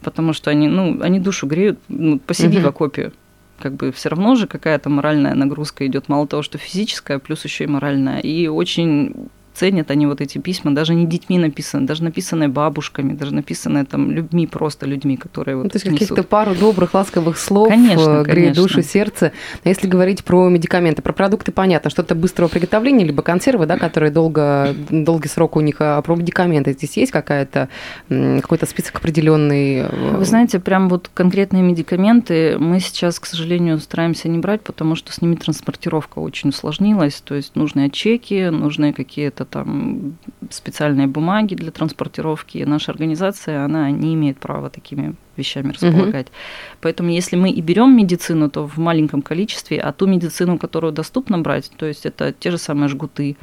потому 0.03 0.33
что 0.33 0.51
они, 0.51 0.69
ну, 0.69 0.99
они 1.03 1.21
душу 1.21 1.47
греют. 1.47 1.79
Ну, 1.89 2.19
посиди 2.19 2.57
Мгм. 2.57 2.65
в 2.65 2.69
окопе, 2.69 3.13
как 3.59 3.75
бы 3.75 3.93
все 3.93 4.09
равно 4.09 4.35
же 4.35 4.47
какая-то 4.47 4.89
моральная 4.89 5.35
нагрузка 5.35 5.87
идет, 5.87 6.09
мало 6.09 6.27
того, 6.27 6.43
что 6.43 6.57
физическая, 6.59 7.19
плюс 7.19 7.45
еще 7.45 7.65
и 7.65 7.67
моральная. 7.69 8.21
И 8.21 8.49
очень 8.49 9.29
ценят 9.55 9.91
они 9.91 10.07
вот 10.07 10.21
эти 10.21 10.39
письма, 10.39 10.75
даже 10.75 10.95
не 10.95 11.07
детьми 11.07 11.39
написаны, 11.39 11.87
даже 11.87 12.03
написанные 12.05 12.49
бабушками, 12.49 13.13
даже 13.13 13.35
написанные 13.35 13.85
там 13.85 14.11
людьми, 14.11 14.47
просто 14.47 14.87
людьми, 14.87 15.17
которые 15.17 15.57
вот 15.57 15.65
Ну, 15.65 15.71
то 15.71 15.77
есть 15.77 15.89
каких-то 15.89 16.23
пару 16.23 16.55
добрых, 16.55 16.95
ласковых 16.95 17.39
слов, 17.39 17.69
Конечно, 17.69 18.23
э, 18.23 18.25
греет 18.25 18.55
душу, 18.55 18.83
сердце. 18.83 19.33
А 19.65 19.69
если 19.69 19.87
говорить 19.87 20.25
про 20.25 20.49
медикаменты, 20.49 21.03
про 21.03 21.13
продукты, 21.13 21.53
понятно, 21.53 21.91
что-то 21.91 22.15
быстрого 22.15 22.49
приготовления, 22.49 23.05
либо 23.05 23.23
консервы, 23.23 23.67
да, 23.67 23.79
которые 23.79 24.11
долго, 24.11 24.75
долгий 24.91 25.29
срок 25.29 25.57
у 25.57 25.61
них, 25.61 25.77
а 25.81 26.01
про 26.03 26.17
медикаменты 26.17 26.73
здесь 26.73 26.97
есть 26.97 27.13
какая-то, 27.13 27.69
какой-то 28.09 28.67
список 28.67 28.97
определенный? 28.97 29.81
э, 29.81 30.17
Вы 30.17 30.25
знаете, 30.25 30.59
прям 30.59 30.89
вот 30.89 31.11
конкретные 31.13 31.63
медикаменты 31.63 32.59
мы 32.59 32.81
сейчас, 32.81 33.19
к 33.21 33.27
сожалению, 33.27 33.79
стараемся 33.79 34.29
не 34.29 34.39
брать, 34.39 34.63
потому 34.63 34.95
что 34.95 35.13
с 35.13 35.21
ними 35.21 35.35
транспортировка 35.35 36.19
очень 36.19 36.51
усложнилась. 36.51 37.23
То 37.25 37.35
есть 37.35 37.57
нужны 37.57 37.91
чеки, 37.91 38.49
нужны 38.51 38.93
какие-то 38.93 39.42
там 39.45 40.17
специальные 40.51 41.07
бумаги 41.07 41.55
для 41.55 41.71
транспортировки. 41.71 42.65
Наша 42.65 42.93
организация, 42.93 43.65
она 43.65 43.91
не 43.91 44.15
имеет 44.15 44.39
права 44.39 44.71
такими 44.71 45.15
вещами 45.37 45.73
располагать. 45.73 46.29
Поэтому 46.81 47.11
если 47.11 47.37
мы 47.37 47.51
и 47.51 47.61
берем 47.61 47.97
медицину, 47.97 48.51
то 48.51 48.67
в 48.67 48.79
маленьком 48.79 49.23
количестве, 49.23 49.79
а 49.79 49.93
ту 49.93 50.07
медицину, 50.07 50.59
которую 50.59 50.93
доступно 50.93 51.39
брать, 51.39 51.71
то 51.77 51.87
есть 51.87 52.07
это 52.07 52.33
те 52.33 52.51
же 52.51 52.59
самые 52.59 52.89
жгуты, 52.89 53.37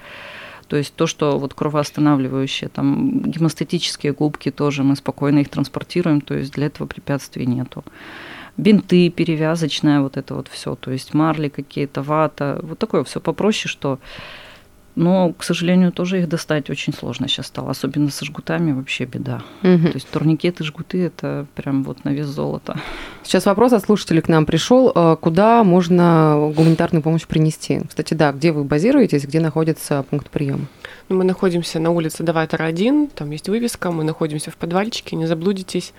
то 0.68 0.78
есть 0.78 0.94
то, 0.96 1.08
что 1.08 1.40
вот 1.40 1.56
кровоостанавливающие, 1.56 2.70
там 2.70 3.22
гемостатические 3.22 4.14
губки 4.14 4.52
тоже 4.52 4.84
мы 4.84 4.96
спокойно 4.96 5.40
их 5.40 5.50
транспортируем, 5.50 6.22
то 6.22 6.36
есть 6.36 6.54
для 6.54 6.68
этого 6.68 6.86
препятствий 6.86 7.48
нету. 7.48 7.84
Бинты, 8.56 9.10
перевязочное, 9.10 10.02
вот 10.02 10.18
это 10.18 10.36
вот 10.36 10.48
все, 10.48 10.76
то 10.76 10.92
есть 10.92 11.14
марли 11.14 11.50
какие-то, 11.50 12.04
вата, 12.04 12.60
вот 12.62 12.78
такое 12.78 13.04
все 13.04 13.20
попроще, 13.20 13.68
что 13.68 14.00
но, 14.96 15.34
к 15.34 15.44
сожалению, 15.44 15.92
тоже 15.92 16.20
их 16.20 16.30
достать 16.30 16.70
очень 16.70 16.94
сложно 16.94 17.28
сейчас 17.28 17.48
стало, 17.48 17.72
особенно 17.72 18.10
со 18.10 18.26
жгутами 18.26 18.72
вообще 18.72 19.06
беда. 19.06 19.42
мгм. 19.62 19.88
То 19.88 19.94
есть 19.96 20.10
турникеты, 20.10 20.64
жгуты 20.64 21.04
это 21.06 21.46
прям 21.56 21.84
вот 21.84 22.04
на 22.06 22.10
вес 22.10 22.28
золота. 22.28 22.80
Сейчас 23.24 23.46
вопрос 23.46 23.74
от 23.74 23.84
слушателей 23.84 24.22
к 24.22 24.28
нам 24.28 24.46
пришел. 24.46 24.92
э, 24.94 25.16
Куда 25.22 25.64
можно 25.64 26.52
гуманитарную 26.56 27.02
помощь 27.04 27.26
принести? 27.26 27.82
Кстати, 27.88 28.14
да, 28.14 28.32
где 28.32 28.52
вы 28.52 28.64
базируетесь, 28.64 29.26
где 29.26 29.40
находится 29.40 30.04
пункт 30.10 30.30
приема? 30.30 30.66
Ну, 31.10 31.18
Мы 31.18 31.24
находимся 31.24 31.80
на 31.80 31.92
улице 31.92 32.24
Даватора 32.24 32.66
1, 32.66 33.08
там 33.08 33.32
есть 33.32 33.48
вывеска, 33.50 33.92
мы 33.92 34.04
находимся 34.04 34.52
в 34.52 34.58
подвальчике, 34.58 35.16
не 35.16 35.26
заблудитесь. 35.28 35.94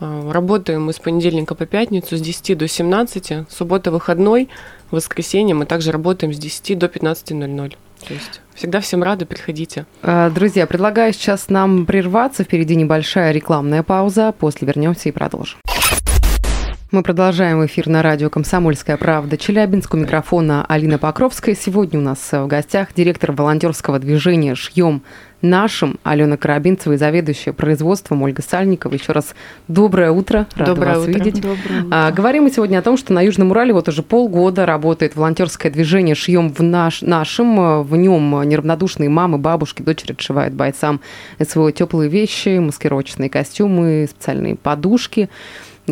А, 0.00 0.32
Работаем 0.32 0.84
мы 0.84 0.92
с 0.92 0.98
понедельника 0.98 1.54
по 1.54 1.66
пятницу 1.66 2.16
с 2.16 2.20
10 2.20 2.56
до 2.56 2.66
17, 2.66 3.50
суббота 3.50 3.90
выходной, 3.90 4.48
воскресенье 4.90 5.54
мы 5.54 5.66
также 5.66 5.92
работаем 5.92 6.32
с 6.32 6.38
10 6.38 6.78
до 6.78 6.86
15.00. 6.86 7.76
То 8.08 8.14
есть 8.14 8.40
всегда 8.54 8.80
всем 8.80 9.02
рады, 9.02 9.26
приходите. 9.26 9.84
Э, 10.02 10.30
Друзья, 10.34 10.66
предлагаю 10.66 11.12
сейчас 11.12 11.50
нам 11.50 11.84
прерваться. 11.84 12.44
Впереди 12.44 12.74
небольшая 12.74 13.32
рекламная 13.32 13.82
пауза. 13.82 14.32
После 14.32 14.66
вернемся 14.66 15.10
и 15.10 15.12
продолжим. 15.12 15.58
Мы 16.90 17.04
продолжаем 17.04 17.64
эфир 17.64 17.86
на 17.88 18.02
радио 18.02 18.30
«Комсомольская 18.30 18.96
правда» 18.96 19.36
Челябинск. 19.36 19.94
У 19.94 19.96
микрофона 19.96 20.66
Алина 20.68 20.98
Покровская. 20.98 21.54
Сегодня 21.54 22.00
у 22.00 22.02
нас 22.02 22.32
в 22.32 22.48
гостях 22.48 22.88
директор 22.96 23.30
волонтерского 23.30 24.00
движения 24.00 24.56
«Шьем 24.56 25.04
нашим» 25.40 26.00
Алена 26.02 26.36
Карабинцева 26.36 26.94
и 26.94 26.96
заведующая 26.96 27.52
производством 27.52 28.22
Ольга 28.22 28.42
Сальникова. 28.42 28.92
Еще 28.92 29.12
раз 29.12 29.36
доброе 29.68 30.10
утро. 30.10 30.48
Рада 30.56 30.74
Доброе 30.74 30.96
вас 30.96 31.06
утро. 31.06 31.12
видеть. 31.12 31.44
А, 31.92 32.10
говорим 32.10 32.42
мы 32.42 32.50
сегодня 32.50 32.78
о 32.78 32.82
том, 32.82 32.96
что 32.96 33.12
на 33.12 33.22
Южном 33.22 33.52
Урале 33.52 33.72
вот 33.72 33.88
уже 33.88 34.02
полгода 34.02 34.66
работает 34.66 35.14
волонтерское 35.14 35.70
движение 35.70 36.16
«Шьем 36.16 36.52
в 36.52 36.60
наш, 36.60 37.02
нашим». 37.02 37.84
В 37.84 37.96
нем 37.96 38.42
неравнодушные 38.42 39.08
мамы, 39.08 39.38
бабушки, 39.38 39.82
дочери 39.82 40.10
отшивают 40.10 40.54
бойцам 40.54 41.00
СВО 41.40 41.70
теплые 41.70 42.10
вещи, 42.10 42.58
маскировочные 42.58 43.30
костюмы, 43.30 44.08
специальные 44.10 44.56
подушки. 44.56 45.30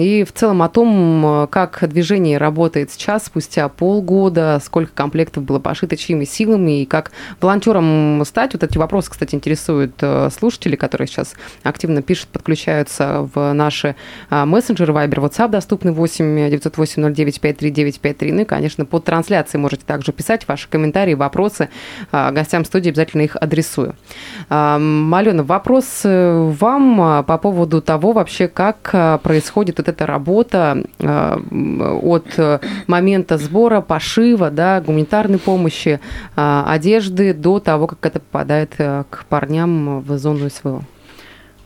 И 0.00 0.25
в 0.25 0.33
целом 0.33 0.62
о 0.62 0.69
том, 0.69 1.49
как 1.50 1.88
движение 1.88 2.38
работает 2.38 2.90
сейчас, 2.90 3.26
спустя 3.26 3.69
полгода, 3.69 4.61
сколько 4.64 4.93
комплектов 4.93 5.45
было 5.45 5.59
пошито, 5.59 5.97
чьими 5.97 6.25
силами, 6.25 6.83
и 6.83 6.87
как 6.87 7.12
волонтером 7.40 8.23
стать. 8.25 8.55
Вот 8.55 8.62
эти 8.62 8.78
вопросы, 8.78 9.11
кстати, 9.11 9.35
интересуют 9.35 9.95
э, 10.00 10.31
слушателей, 10.31 10.76
которые 10.76 11.09
сейчас 11.09 11.35
активно 11.62 12.02
пишут, 12.02 12.28
подключаются 12.28 13.28
в 13.35 13.52
наши 13.52 13.97
а, 14.31 14.47
мессенджеры, 14.47 14.93
Viber, 14.93 15.17
WhatsApp 15.17 15.49
доступны 15.49 15.93
8 15.93 16.50
908 16.50 17.14
09 17.14 17.40
53953. 17.40 18.33
Ну 18.33 18.43
и, 18.43 18.45
конечно, 18.45 18.85
под 18.85 19.05
трансляцией 19.05 19.61
можете 19.61 19.85
также 19.85 20.12
писать 20.12 20.47
ваши 20.49 20.69
комментарии, 20.69 21.14
вопросы. 21.14 21.69
Гостям 22.12 22.64
студии 22.64 22.90
обязательно 22.90 23.23
их 23.23 23.37
адресую. 23.37 23.95
А, 24.49 24.76
Алена, 24.76 25.43
вопрос 25.43 26.02
э, 26.05 26.52
вам 26.59 27.25
по 27.25 27.38
поводу 27.38 27.83
того 27.83 28.12
вообще, 28.12 28.49
как 28.49 29.23
происходит 29.23 29.78
вот 29.78 29.88
эта 29.88 30.07
работа 30.07 30.83
м, 30.99 32.00
от 32.02 32.26
э, 32.38 32.61
момента 32.87 33.38
сбора, 33.38 33.80
пошива, 33.80 34.50
да, 34.50 34.80
гуманитарной 34.80 35.38
помощи, 35.38 36.00
а, 36.37 36.64
одежды 36.68 37.35
до 37.35 37.61
того, 37.61 37.87
как 37.87 38.07
это 38.07 38.21
попадает 38.21 38.75
э, 38.78 39.04
к 39.11 39.25
парням 39.26 40.00
в 40.00 40.18
зону 40.18 40.49
СВО. 40.50 40.83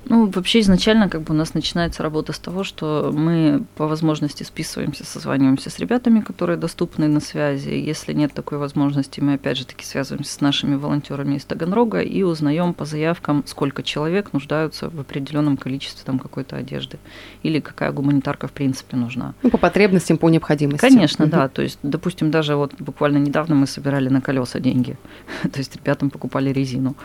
Ну, 0.06 0.26
вообще 0.35 0.61
изначально 0.61 1.09
как 1.09 1.23
бы 1.23 1.32
у 1.32 1.37
нас 1.37 1.54
начинается 1.54 2.02
работа 2.02 2.32
с 2.32 2.38
того, 2.38 2.64
что 2.64 3.11
мы 3.14 3.64
по 3.76 3.87
возможности 3.87 4.42
списываемся, 4.42 5.04
созваниваемся 5.04 5.71
с 5.71 5.78
ребятами, 5.78 6.21
которые 6.21 6.56
доступны 6.59 7.06
на 7.09 7.21
связи. 7.21 7.71
Если 7.71 8.12
нет 8.12 8.32
такой 8.35 8.59
возможности, 8.59 9.21
мы 9.21 9.35
опять 9.35 9.59
же 9.59 9.64
таки 9.66 9.85
связываемся 9.85 10.32
с 10.35 10.40
нашими 10.40 10.75
волонтерами 10.75 11.37
из 11.37 11.44
Таганрога 11.44 12.00
и 12.00 12.23
узнаем 12.23 12.75
по 12.75 12.85
заявкам, 12.85 13.44
сколько 13.47 13.82
человек 13.82 14.32
нуждаются 14.32 14.90
в 14.90 14.99
определенном 15.00 15.56
количестве 15.56 16.02
там 16.04 16.18
какой-то 16.18 16.56
одежды 16.56 16.99
или 17.42 17.61
какая 17.61 17.92
гуманитарка 17.92 18.49
в 18.49 18.52
принципе 18.52 18.97
нужна. 18.97 19.35
Ну, 19.42 19.50
по 19.50 19.59
потребностям, 19.59 20.18
по 20.18 20.28
необходимости. 20.28 20.80
Конечно, 20.80 21.26
Мгм. 21.26 21.30
да. 21.30 21.49
То 21.49 21.62
есть, 21.62 21.78
допустим, 21.82 22.30
даже 22.30 22.56
вот 22.56 22.75
буквально 22.80 23.18
недавно 23.18 23.54
мы 23.54 23.66
собирали 23.66 24.09
на 24.09 24.21
колеса 24.21 24.59
деньги. 24.61 24.97
То 25.42 25.59
есть 25.59 25.76
ребятам 25.76 26.11
покупали 26.11 26.50
резину. 26.52 26.97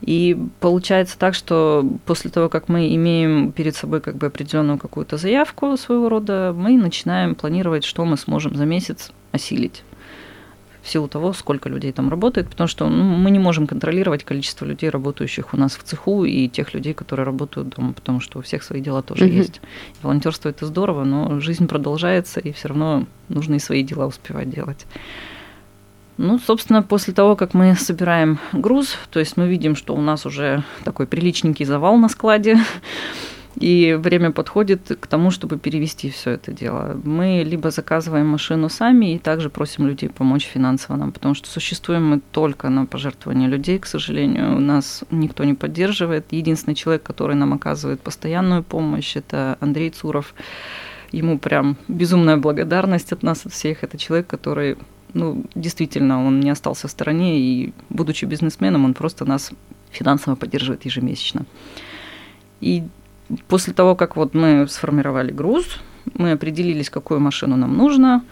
И 0.00 0.38
получается 0.60 1.18
так, 1.18 1.34
что 1.34 1.84
после 2.06 2.30
того, 2.30 2.48
как 2.48 2.68
мы 2.68 2.94
имеем 2.94 3.52
перед 3.52 3.74
собой 3.74 4.00
как 4.00 4.16
бы 4.16 4.26
определенную 4.26 4.78
какую-то 4.78 5.16
заявку 5.16 5.76
своего 5.76 6.08
рода, 6.08 6.54
мы 6.56 6.76
начинаем 6.76 7.34
планировать, 7.34 7.84
что 7.84 8.04
мы 8.04 8.16
сможем 8.16 8.54
за 8.54 8.64
месяц 8.64 9.10
осилить 9.32 9.82
в 10.82 10.88
силу 10.88 11.08
того, 11.08 11.32
сколько 11.32 11.68
людей 11.68 11.92
там 11.92 12.08
работает, 12.08 12.48
потому 12.48 12.68
что 12.68 12.88
ну, 12.88 13.02
мы 13.02 13.30
не 13.30 13.38
можем 13.38 13.66
контролировать 13.66 14.24
количество 14.24 14.64
людей, 14.64 14.88
работающих 14.88 15.52
у 15.52 15.56
нас 15.56 15.76
в 15.76 15.82
цеху, 15.82 16.24
и 16.24 16.48
тех 16.48 16.72
людей, 16.72 16.94
которые 16.94 17.26
работают 17.26 17.68
дома, 17.70 17.92
потому 17.92 18.20
что 18.20 18.38
у 18.38 18.42
всех 18.42 18.62
свои 18.62 18.80
дела 18.80 19.02
тоже 19.02 19.24
Мгм. 19.26 19.36
есть. 19.36 19.60
Волонтерство 20.02 20.48
это 20.48 20.64
здорово, 20.64 21.04
но 21.04 21.40
жизнь 21.40 21.66
продолжается, 21.66 22.40
и 22.40 22.52
все 22.52 22.68
равно 22.68 23.06
нужно 23.28 23.56
и 23.56 23.58
свои 23.58 23.82
дела 23.82 24.06
успевать 24.06 24.48
делать. 24.48 24.86
Ну, 26.18 26.40
собственно, 26.40 26.82
после 26.82 27.14
того, 27.14 27.36
как 27.36 27.54
мы 27.54 27.76
собираем 27.76 28.40
груз, 28.52 28.96
то 29.10 29.20
есть 29.20 29.36
мы 29.36 29.48
видим, 29.48 29.76
что 29.76 29.94
у 29.94 30.00
нас 30.00 30.26
уже 30.26 30.64
такой 30.84 31.06
приличненький 31.06 31.64
завал 31.64 31.96
на 31.96 32.08
складе, 32.08 32.58
и 33.54 33.96
время 33.98 34.32
подходит 34.32 34.98
к 35.00 35.06
тому, 35.06 35.30
чтобы 35.30 35.58
перевести 35.58 36.10
все 36.10 36.32
это 36.32 36.52
дело. 36.52 37.00
Мы 37.04 37.44
либо 37.46 37.70
заказываем 37.70 38.26
машину 38.26 38.68
сами 38.68 39.14
и 39.14 39.18
также 39.18 39.48
просим 39.48 39.86
людей 39.86 40.08
помочь 40.08 40.44
финансово 40.44 40.96
нам, 40.96 41.12
потому 41.12 41.34
что 41.34 41.48
существуем 41.48 42.08
мы 42.08 42.20
только 42.32 42.68
на 42.68 42.84
пожертвования 42.86 43.46
людей, 43.46 43.78
к 43.78 43.86
сожалению. 43.86 44.60
Нас 44.60 45.04
никто 45.12 45.44
не 45.44 45.54
поддерживает. 45.54 46.26
Единственный 46.32 46.74
человек, 46.74 47.04
который 47.04 47.36
нам 47.36 47.52
оказывает 47.52 48.00
постоянную 48.00 48.64
помощь, 48.64 49.16
это 49.16 49.56
Андрей 49.60 49.90
Цуров. 49.90 50.34
Ему 51.12 51.38
прям 51.38 51.76
безумная 51.86 52.36
благодарность 52.36 53.12
от 53.12 53.22
нас, 53.22 53.46
от 53.46 53.52
всех. 53.52 53.84
Это 53.84 53.96
человек, 53.96 54.26
который 54.26 54.76
ну, 55.14 55.44
действительно, 55.54 56.24
он 56.26 56.40
не 56.40 56.50
остался 56.50 56.88
в 56.88 56.90
стороне, 56.90 57.38
и, 57.38 57.72
будучи 57.90 58.24
бизнесменом, 58.26 58.84
он 58.84 58.94
просто 58.94 59.24
нас 59.24 59.52
финансово 59.90 60.36
поддерживает 60.36 60.84
ежемесячно. 60.84 61.44
И 62.60 62.82
после 63.48 63.72
того, 63.72 63.94
как 63.94 64.16
вот 64.16 64.34
мы 64.34 64.66
сформировали 64.68 65.32
груз, 65.32 65.64
мы 66.14 66.32
определились, 66.32 66.90
какую 66.90 67.20
машину 67.20 67.56
нам 67.56 67.76
нужно, 67.76 68.22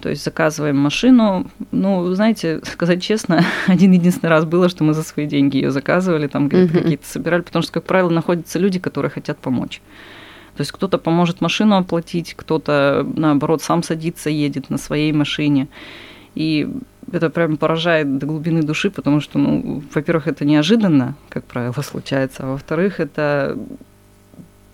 То 0.00 0.10
есть 0.10 0.24
заказываем 0.24 0.76
машину. 0.76 1.46
Ну, 1.72 2.14
знаете, 2.14 2.60
сказать 2.64 3.02
честно, 3.02 3.42
один 3.66 3.92
единственный 3.92 4.28
раз 4.30 4.44
было, 4.44 4.68
что 4.68 4.84
мы 4.84 4.92
за 4.94 5.02
свои 5.02 5.26
деньги 5.26 5.56
ее 5.56 5.70
заказывали, 5.70 6.26
там 6.26 6.44
Мгм. 6.44 6.68
какие-то 6.68 7.06
собирали, 7.06 7.40
потому 7.42 7.62
что, 7.62 7.72
как 7.72 7.84
правило, 7.84 8.10
находятся 8.10 8.58
люди, 8.58 8.78
которые 8.78 9.10
хотят 9.10 9.38
помочь. 9.38 9.80
То 10.56 10.62
есть 10.62 10.72
кто-то 10.72 10.98
поможет 10.98 11.40
машину 11.40 11.76
оплатить, 11.76 12.34
кто-то, 12.34 13.06
наоборот, 13.16 13.62
сам 13.62 13.82
садится, 13.82 14.30
едет 14.30 14.70
на 14.70 14.78
своей 14.78 15.12
машине. 15.12 15.66
И 16.36 16.68
это 17.12 17.30
прям 17.30 17.56
поражает 17.56 18.18
до 18.18 18.26
глубины 18.26 18.62
души, 18.62 18.90
потому 18.90 19.20
что, 19.20 19.38
ну, 19.38 19.82
во-первых, 19.92 20.28
это 20.28 20.44
неожиданно, 20.44 21.16
как 21.28 21.44
правило, 21.44 21.82
случается, 21.82 22.44
а 22.44 22.46
во-вторых, 22.52 23.00
это 23.00 23.58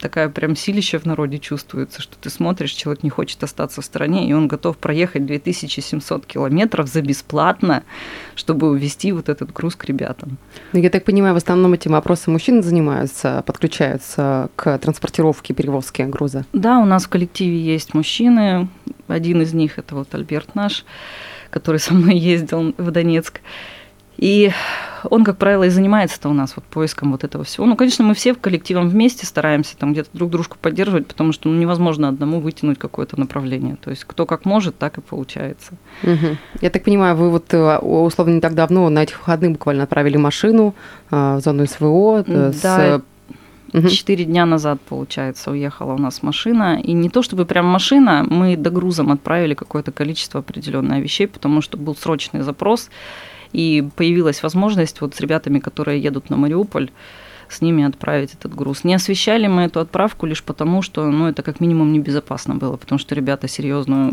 такая 0.02 0.28
прям 0.28 0.56
силища 0.56 0.98
в 0.98 1.06
народе 1.06 1.38
чувствуется, 1.38 2.02
что 2.02 2.16
ты 2.20 2.28
смотришь, 2.28 2.72
человек 2.72 3.04
не 3.04 3.10
хочет 3.10 3.42
остаться 3.44 3.80
в 3.80 3.84
стране, 3.84 4.28
и 4.28 4.32
он 4.32 4.48
готов 4.48 4.76
проехать 4.76 5.24
2700 5.24 6.26
километров 6.26 6.88
за 6.88 7.00
бесплатно, 7.00 7.84
чтобы 8.34 8.68
увезти 8.68 9.12
вот 9.12 9.28
этот 9.28 9.52
груз 9.52 9.76
к 9.76 9.84
ребятам. 9.84 10.36
Ну, 10.72 10.80
Я 10.80 10.90
так 10.90 11.04
понимаю, 11.04 11.34
в 11.34 11.38
основном 11.38 11.72
этим 11.72 11.92
вопросом 11.92 12.32
мужчины 12.32 12.62
занимаются, 12.62 13.44
подключаются 13.46 14.50
к 14.56 14.76
транспортировке, 14.78 15.54
перевозке 15.54 16.04
груза. 16.06 16.44
Да, 16.52 16.80
у 16.80 16.84
нас 16.84 17.04
в 17.04 17.08
коллективе 17.08 17.60
есть 17.60 17.94
мужчины. 17.94 18.68
Один 19.06 19.42
из 19.42 19.54
них 19.54 19.78
это 19.78 19.94
вот 19.94 20.14
Альберт 20.14 20.54
наш, 20.54 20.84
который 21.52 21.76
со 21.80 21.94
мной 21.94 22.16
ездил 22.16 22.74
в 22.76 22.90
Донецк. 22.90 23.40
И 24.18 24.52
он, 25.04 25.24
как 25.24 25.38
правило, 25.38 25.64
и 25.64 25.68
занимается-то 25.68 26.28
у 26.28 26.32
нас 26.32 26.52
вот 26.54 26.64
поиском 26.66 27.12
вот 27.12 27.24
этого 27.24 27.44
всего. 27.44 27.66
Ну, 27.66 27.76
конечно, 27.76 28.04
мы 28.04 28.14
все 28.14 28.34
в 28.34 28.38
коллективом 28.38 28.88
вместе 28.88 29.26
стараемся 29.26 29.76
там 29.76 29.92
где-то 29.92 30.10
друг 30.12 30.30
дружку 30.30 30.56
поддерживать, 30.60 31.06
потому 31.06 31.32
что 31.32 31.48
ну, 31.48 31.58
невозможно 31.58 32.08
одному 32.08 32.38
вытянуть 32.38 32.78
какое-то 32.78 33.18
направление. 33.18 33.76
То 33.76 33.90
есть 33.90 34.04
кто 34.04 34.26
как 34.26 34.44
может, 34.44 34.78
так 34.78 34.98
и 34.98 35.00
получается. 35.00 35.72
Мгм. 36.02 36.38
Я 36.60 36.70
так 36.70 36.84
понимаю, 36.84 37.16
вы 37.16 37.30
вот 37.30 37.52
э, 37.52 37.78
условно 37.78 38.34
не 38.34 38.40
так 38.40 38.54
давно 38.54 38.88
на 38.90 39.02
этих 39.02 39.18
выходных 39.18 39.52
буквально 39.52 39.84
отправили 39.84 40.18
машину 40.18 40.74
э, 41.10 41.36
в 41.36 41.40
зону 41.40 41.66
СВО. 41.66 42.24
э, 42.26 42.52
с, 42.52 42.60
Да, 42.62 42.78
мгм. 42.78 43.02
Четыре 43.72 44.24
дня 44.24 44.44
назад, 44.44 44.80
получается, 44.82 45.50
уехала 45.50 45.94
у 45.94 45.98
нас 45.98 46.22
машина. 46.22 46.78
И 46.82 46.92
не 46.92 47.08
то 47.08 47.22
чтобы 47.22 47.46
прям 47.46 47.66
машина, 47.66 48.24
мы 48.28 48.56
догрузом 48.56 49.10
отправили 49.10 49.54
какое-то 49.54 49.92
количество 49.92 50.40
определенное 50.40 51.00
вещей, 51.00 51.26
потому 51.26 51.62
что 51.62 51.78
был 51.78 51.96
срочный 51.96 52.42
запрос. 52.42 52.90
И 53.52 53.88
появилась 53.96 54.42
возможность 54.42 55.00
вот 55.00 55.14
с 55.14 55.20
ребятами, 55.20 55.58
которые 55.58 56.02
едут 56.02 56.30
на 56.30 56.36
Мариуполь, 56.36 56.90
с 57.52 57.60
ними 57.60 57.84
отправить 57.84 58.34
этот 58.34 58.54
груз. 58.54 58.84
Не 58.84 58.94
освещали 58.94 59.46
мы 59.46 59.62
эту 59.62 59.80
отправку 59.80 60.26
лишь 60.26 60.42
потому, 60.42 60.82
что 60.82 61.04
ну, 61.04 61.28
это 61.28 61.42
как 61.42 61.60
минимум 61.60 61.92
небезопасно 61.92 62.54
было, 62.54 62.76
потому 62.76 62.98
что 62.98 63.14
ребята 63.14 63.48
серьезную 63.48 64.12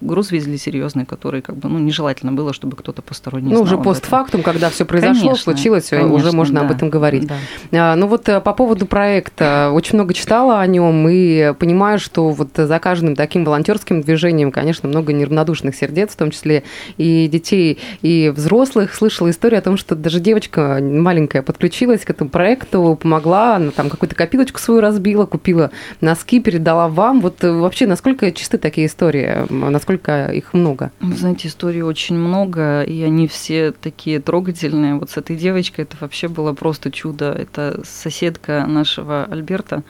груз 0.00 0.30
везли 0.30 0.58
серьезный, 0.58 1.04
который 1.04 1.42
как 1.42 1.56
бы 1.56 1.68
ну, 1.68 1.78
нежелательно 1.78 2.32
было, 2.32 2.52
чтобы 2.52 2.76
кто-то 2.76 3.02
посторонний 3.02 3.52
Ну, 3.52 3.62
уже 3.62 3.74
об 3.74 3.84
постфактум, 3.84 4.42
когда 4.42 4.70
все 4.70 4.84
произошло, 4.84 5.28
Конечно, 5.28 5.42
случилось, 5.42 5.92
э, 5.92 6.00
уже 6.02 6.08
конечно, 6.08 6.32
можно 6.36 6.60
об 6.62 6.68
да. 6.68 6.74
этом 6.74 6.90
говорить. 6.90 7.26
Да. 7.26 7.92
А, 7.92 7.96
Ну 7.96 8.06
вот 8.06 8.28
э, 8.28 8.40
по 8.40 8.52
поводу 8.52 8.86
проекта, 8.86 9.70
очень 9.72 9.94
много 9.94 10.14
читала 10.14 10.60
о 10.60 10.66
нем 10.66 11.08
и 11.08 11.54
понимаю, 11.58 11.98
что 11.98 12.30
вот 12.30 12.50
за 12.54 12.78
каждым 12.78 13.16
таким 13.16 13.44
волонтерским 13.44 14.02
движением, 14.02 14.52
конечно, 14.52 14.88
много 14.88 15.12
неравнодушных 15.12 15.74
сердец, 15.74 16.12
в 16.12 16.16
том 16.16 16.30
числе 16.30 16.64
и 16.96 17.28
детей, 17.28 17.78
и 18.02 18.32
взрослых. 18.34 18.94
Слышала 18.94 19.30
историю 19.30 19.58
о 19.58 19.62
том, 19.62 19.76
что 19.76 19.94
даже 19.94 20.20
девочка 20.20 20.80
маленькая 20.80 21.42
подключилась 21.42 22.04
к 22.04 22.10
этому 22.10 22.30
проекту, 22.30 22.77
помогла, 22.96 23.56
она 23.56 23.70
там 23.70 23.90
какую-то 23.90 24.14
копилочку 24.14 24.58
свою 24.58 24.80
разбила, 24.80 25.26
купила 25.26 25.70
носки, 26.00 26.40
передала 26.40 26.88
вам. 26.88 27.20
Вот 27.20 27.42
э, 27.44 27.50
вообще, 27.50 27.86
насколько 27.86 28.30
чисты 28.32 28.58
такие 28.58 28.86
истории, 28.86 29.46
насколько 29.50 30.26
их 30.26 30.54
много? 30.54 30.90
Вы 31.00 31.16
знаете, 31.16 31.48
историй 31.48 31.82
очень 31.82 32.16
много, 32.16 32.82
и 32.82 33.02
они 33.02 33.28
все 33.28 33.72
такие 33.72 34.20
трогательные. 34.20 34.96
Вот 34.96 35.10
с 35.10 35.16
этой 35.16 35.36
девочкой 35.36 35.84
это 35.84 35.96
вообще 36.00 36.28
было 36.28 36.52
просто 36.52 36.90
чудо. 36.90 37.32
Это 37.32 37.80
соседка 37.84 38.64
нашего 38.66 39.24
Альберта. 39.24 39.82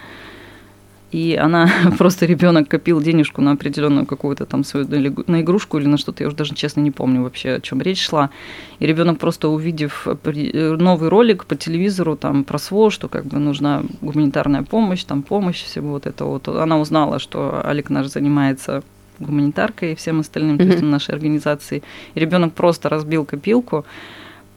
И 1.11 1.39
она 1.41 1.71
просто 1.99 2.27
ребенок 2.27 2.69
копил 2.69 3.01
денежку 3.01 3.41
на 3.41 3.53
определенную 3.53 4.07
какую-то 4.07 4.45
там 4.47 4.65
свою 4.65 4.87
на 5.27 5.41
игрушку 5.41 5.79
или 5.79 5.87
на 5.87 5.97
что-то, 5.97 6.23
я 6.23 6.29
уже 6.29 6.37
даже 6.37 6.55
честно 6.55 6.81
не 6.81 6.91
помню 6.91 7.23
вообще, 7.23 7.55
о 7.55 7.61
чем 7.61 7.81
речь 7.81 8.03
шла. 8.03 8.31
И 8.79 8.87
ребенок 8.87 9.19
просто 9.19 9.49
увидев 9.49 10.07
при- 10.23 10.51
э, 10.53 10.77
новый 10.77 11.09
ролик 11.09 11.45
по 11.47 11.57
телевизору 11.57 12.17
там 12.17 12.45
про 12.45 12.59
СВО, 12.59 12.91
что 12.91 13.09
как 13.09 13.25
бы 13.25 13.39
нужна 13.39 13.83
гуманитарная 14.03 14.63
помощь, 14.63 15.05
там 15.05 15.23
помощь, 15.23 15.63
всего 15.63 15.91
вот 15.91 16.07
это 16.07 16.25
вот. 16.25 16.49
Она 16.49 16.79
узнала, 16.79 17.19
что 17.19 17.63
Алик 17.65 17.91
наш 17.91 18.07
занимается 18.07 18.83
гуманитаркой 19.19 19.93
и 19.93 19.95
всем 19.95 20.21
остальным, 20.21 20.59
то 20.59 20.65
есть 20.65 20.83
нашей 20.83 21.15
организации. 21.15 21.83
И 22.15 22.21
ребенок 22.21 22.53
просто 22.53 22.89
разбил 22.89 23.25
копилку, 23.25 23.85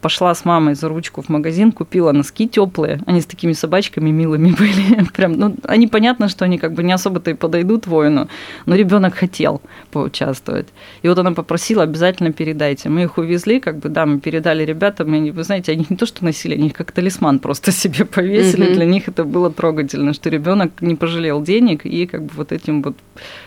пошла 0.02 0.34
с 0.34 0.44
мамой 0.44 0.74
за 0.74 0.88
ручку 0.88 1.22
в 1.22 1.28
магазин, 1.28 1.72
купила 1.72 2.12
носки 2.12 2.48
теплые. 2.48 3.00
Они 3.06 3.20
с 3.20 3.26
такими 3.26 3.52
собачками 3.52 4.10
милыми 4.10 4.50
были. 4.58 5.04
Прям, 5.12 5.32
ну, 5.32 5.56
они 5.64 5.86
понятно, 5.86 6.28
что 6.28 6.44
они 6.44 6.58
как 6.58 6.74
бы 6.74 6.82
не 6.82 6.92
особо-то 6.92 7.30
и 7.30 7.34
подойдут 7.34 7.86
воину, 7.86 8.28
но 8.66 8.74
ребенок 8.74 9.14
хотел 9.14 9.62
поучаствовать. 9.92 10.66
И 11.02 11.08
вот 11.08 11.18
она 11.18 11.32
попросила, 11.32 11.84
обязательно 11.84 12.32
передайте. 12.32 12.88
Мы 12.88 13.04
их 13.04 13.16
увезли, 13.16 13.60
как 13.60 13.78
бы, 13.78 13.88
да, 13.88 14.04
мы 14.04 14.18
передали 14.20 14.64
ребятам, 14.64 15.14
и 15.14 15.16
они, 15.18 15.30
вы 15.30 15.44
знаете, 15.44 15.72
они 15.72 15.86
не 15.88 15.96
то 15.96 16.04
что 16.04 16.24
носили, 16.24 16.54
они 16.54 16.66
их 16.66 16.74
как 16.74 16.90
талисман 16.92 17.38
просто 17.38 17.72
себе 17.82 18.04
повесили. 18.04 18.64
Мгм. 18.64 18.74
Для 18.74 18.84
них 18.84 19.08
это 19.08 19.24
было 19.24 19.50
трогательно, 19.50 20.12
что 20.12 20.30
ребенок 20.30 20.82
не 20.82 20.96
пожалел 20.96 21.40
денег 21.40 21.86
и 21.86 22.06
как 22.06 22.24
бы 22.24 22.30
вот 22.34 22.50
этим 22.50 22.82
вот 22.82 22.96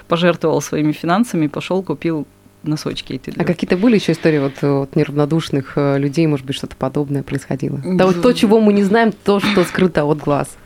пожертвовал 0.08 0.62
своими 0.62 0.94
финансами, 0.94 1.48
пошел 1.48 1.84
купил 1.84 2.26
носочки 2.68 3.14
эти. 3.14 3.34
А 3.38 3.44
какие-то 3.44 3.78
были 3.78 3.96
еще 3.96 4.12
истории 4.12 4.40
вот 4.40 4.64
от 4.64 4.96
неравнодушных 4.96 5.74
э, 5.76 5.98
людей, 5.98 6.28
может 6.28 6.46
быть, 6.46 6.56
что-то 6.56 6.76
подобное 6.76 7.24
происходило? 7.24 7.80
Да 7.84 8.06
вот 8.06 8.22
то, 8.22 8.34
чего 8.34 8.60
мы 8.60 8.74
не 8.74 8.84
знаем, 8.84 9.12
то, 9.12 9.40
что 9.40 9.64
скрыто 9.64 10.06
от 10.06 10.20
глаз. 10.20 10.58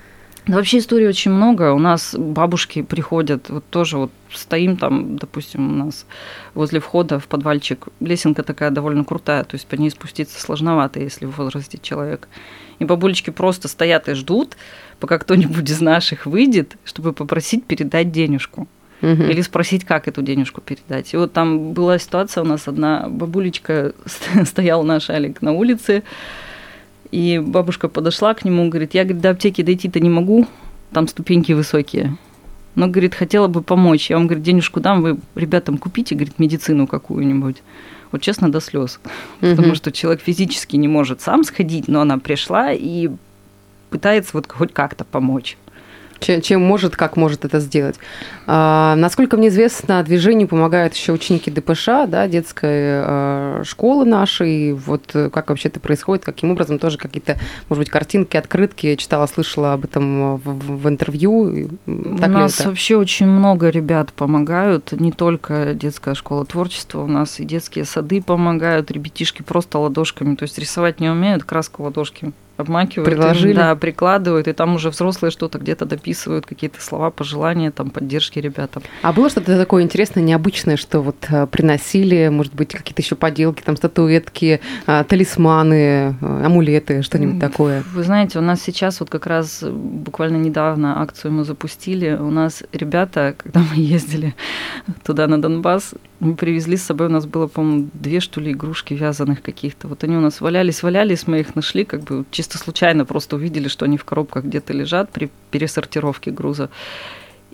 Да, 0.50 0.56
вообще 0.56 0.80
историй 0.80 1.08
очень 1.08 1.30
много. 1.30 1.74
У 1.74 1.80
нас 1.80 2.16
бабушки 2.18 2.82
приходят, 2.82 3.50
вот 3.50 3.64
тоже 3.70 3.98
вот 3.98 4.12
стоим 4.32 4.78
там, 4.78 5.16
допустим, 5.16 5.74
у 5.74 5.86
нас 5.86 6.08
возле 6.56 6.80
входа 6.80 7.20
в 7.20 7.28
подвальчик. 7.28 7.88
Лесенка 8.00 8.42
такая 8.42 8.72
довольно 8.72 9.04
крутая, 9.04 9.44
то 9.44 9.56
есть 9.56 9.68
по 9.68 9.76
ней 9.76 9.92
спуститься 9.92 10.42
сложновато, 10.42 11.00
если 11.00 11.28
в 11.28 11.38
возрасте 11.38 11.78
человек. 11.80 12.28
И 12.80 12.86
бабулечки 12.86 13.30
просто 13.30 13.68
стоят 13.68 14.10
и 14.10 14.16
ждут, 14.16 14.58
пока 15.00 15.20
кто-нибудь 15.20 15.70
из 15.70 15.82
наших 15.82 16.26
выйдет, 16.26 16.78
чтобы 16.84 17.14
попросить 17.14 17.66
передать 17.66 18.12
денежку. 18.12 18.68
Мгм. 19.02 19.30
Или 19.30 19.42
спросить, 19.42 19.86
как 19.86 20.08
эту 20.08 20.22
денежку 20.22 20.60
передать. 20.62 21.14
И 21.14 21.18
вот 21.18 21.32
там 21.32 21.72
была 21.72 21.98
ситуация, 22.00 22.44
у 22.44 22.46
нас 22.46 22.68
одна 22.68 23.08
бабулечка 23.10 23.94
стоял 24.46 24.84
наш 24.84 25.10
Алик 25.10 25.42
на 25.42 25.54
улице, 25.54 26.04
и 27.12 27.40
бабушка 27.44 27.88
подошла 27.88 28.34
к 28.34 28.44
нему, 28.46 28.68
говорит, 28.70 28.94
я 28.94 29.04
говорит, 29.04 29.22
до 29.22 29.30
аптеки 29.32 29.62
дойти-то 29.64 30.00
не 30.00 30.10
могу, 30.10 30.48
там 30.92 31.08
ступеньки 31.08 31.54
высокие. 31.54 32.18
Но, 32.76 32.88
говорит, 32.88 33.16
хотела 33.16 33.48
бы 33.48 33.62
помочь. 33.62 34.10
Я 34.10 34.18
вам, 34.18 34.28
говорит, 34.28 34.44
денежку 34.44 34.80
дам, 34.80 35.02
вы 35.02 35.18
ребятам 35.36 35.78
купите, 35.78 36.16
говорит, 36.16 36.38
медицину 36.38 36.86
какую-нибудь. 36.88 37.64
Вот 38.12 38.22
честно, 38.22 38.52
до 38.52 38.60
слез. 38.60 39.00
Потому 39.40 39.70
Мгм. 39.70 39.76
что 39.76 39.92
человек 39.92 40.22
физически 40.22 40.76
не 40.76 40.88
может 40.88 41.22
сам 41.22 41.44
сходить, 41.44 41.88
но 41.88 42.02
она 42.02 42.18
пришла 42.20 42.72
и 42.72 43.10
пытается 43.90 44.32
вот 44.34 44.52
хоть 44.52 44.72
как-то 44.74 45.04
помочь. 45.04 45.58
Чем, 46.20 46.42
чем 46.42 46.62
может, 46.62 46.96
как 46.96 47.16
может 47.18 47.46
это 47.46 47.60
сделать. 47.60 47.96
А, 48.46 48.96
насколько 48.96 49.38
мне 49.38 49.48
известно, 49.48 50.04
движению 50.04 50.48
помогают 50.48 50.94
еще 50.94 51.14
ученики 51.14 51.50
ДПШ, 51.52 51.86
да, 52.08 52.28
детской 52.28 53.04
э, 53.04 53.64
школы 53.66 54.06
нашей. 54.06 54.74
Вот 54.74 55.12
э, 55.14 55.30
как 55.30 55.50
вообще 55.50 55.70
это 55.70 55.80
происходит, 55.80 56.26
каким 56.26 56.52
образом 56.52 56.80
тоже 56.80 56.98
какие-то, 56.98 57.38
может 57.70 57.80
быть, 57.80 57.90
картинки, 57.90 58.38
открытки. 58.38 58.88
Я 58.88 58.98
читала, 58.98 59.28
слышала 59.28 59.74
об 59.74 59.86
этом 59.86 60.38
в, 60.38 60.42
в- 60.44 60.90
интервью. 60.90 61.70
У 61.86 62.18
Так 62.18 62.30
ли 62.30 62.36
нас 62.36 62.66
вообще 62.66 62.96
очень 62.98 63.28
много 63.28 63.70
ребят 63.70 64.12
помогают, 64.14 64.92
не 64.92 65.12
только 65.12 65.74
детская 65.74 66.16
школа 66.16 66.46
творчества, 66.46 67.02
у 67.02 67.08
нас 67.08 67.40
и 67.40 67.46
детские 67.46 67.86
сады 67.86 68.22
помогают, 68.22 68.92
ребятишки 68.92 69.42
просто 69.42 69.78
ладошками, 69.80 70.36
то 70.36 70.44
есть 70.44 70.58
рисовать 70.58 71.00
не 71.00 71.10
умеют, 71.10 71.44
краску 71.44 71.84
ладошки 71.84 72.32
обмакивают, 72.60 73.10
им, 73.10 73.18
Приложили. 73.18 73.54
да, 73.54 73.76
прикладывают, 73.76 74.48
и 74.48 74.54
там 74.54 74.76
уже 74.76 74.90
взрослые 74.90 75.32
что-то 75.32 75.60
где-то 75.60 75.86
дописывают, 75.86 76.46
какие-то 76.46 76.82
слова, 76.82 77.10
пожелания, 77.10 77.72
там, 77.72 77.90
поддержки 77.90 78.40
ребятам. 78.40 78.84
А 79.02 79.14
было 79.14 79.30
что-то 79.30 79.58
такое 79.58 79.84
интересное, 79.84 80.24
необычное, 80.24 80.78
что 80.78 81.02
вот 81.02 81.16
э, 81.30 81.48
приносили, 81.48 82.28
может 82.30 82.54
быть, 82.54 82.74
какие-то 82.74 83.02
еще 83.02 83.16
поделки, 83.16 83.62
там 83.62 83.78
статуэтки, 83.78 84.60
э, 84.88 85.04
талисманы, 85.08 86.18
э, 86.20 86.46
амулеты, 86.46 87.02
что-нибудь 87.02 87.40
такое? 87.40 87.84
Вы 87.94 88.04
знаете, 88.04 88.40
у 88.40 88.42
нас 88.42 88.62
сейчас 88.62 89.00
вот 89.00 89.10
как 89.10 89.26
раз 89.26 89.64
буквально 89.64 90.38
недавно 90.38 91.02
акцию 91.02 91.32
мы 91.32 91.46
запустили. 91.46 92.12
У 92.14 92.30
нас 92.30 92.64
ребята, 92.74 93.36
когда 93.38 93.62
мы 93.62 93.82
ездили 93.82 94.36
туда 95.06 95.28
на 95.28 95.42
Донбасс, 95.42 95.94
мы 96.20 96.36
привезли 96.36 96.76
с 96.78 96.84
собой, 96.84 97.08
у 97.08 97.12
нас 97.12 97.26
было, 97.26 97.48
по-моему, 97.48 97.90
две, 97.94 98.20
что 98.20 98.42
ли, 98.42 98.52
игрушки 98.52 98.94
вязаных 98.94 99.42
каких-то. 99.42 99.88
Вот 99.88 100.04
они 100.04 100.18
у 100.18 100.22
нас 100.22 100.42
валялись, 100.42 100.84
валялись, 100.84 101.28
мы 101.28 101.40
их 101.40 101.56
нашли, 101.56 101.86
как 101.86 102.02
бы 102.04 102.26
чисто 102.32 102.58
случайно 102.58 103.06
просто 103.06 103.38
увидели, 103.38 103.68
что 103.68 103.86
они 103.86 103.98
в 103.98 104.04
коробках 104.04 104.44
где-то 104.44 104.74
лежат 104.74 105.12
при 105.12 105.30
пересортировке 105.52 106.32
груза. 106.32 106.70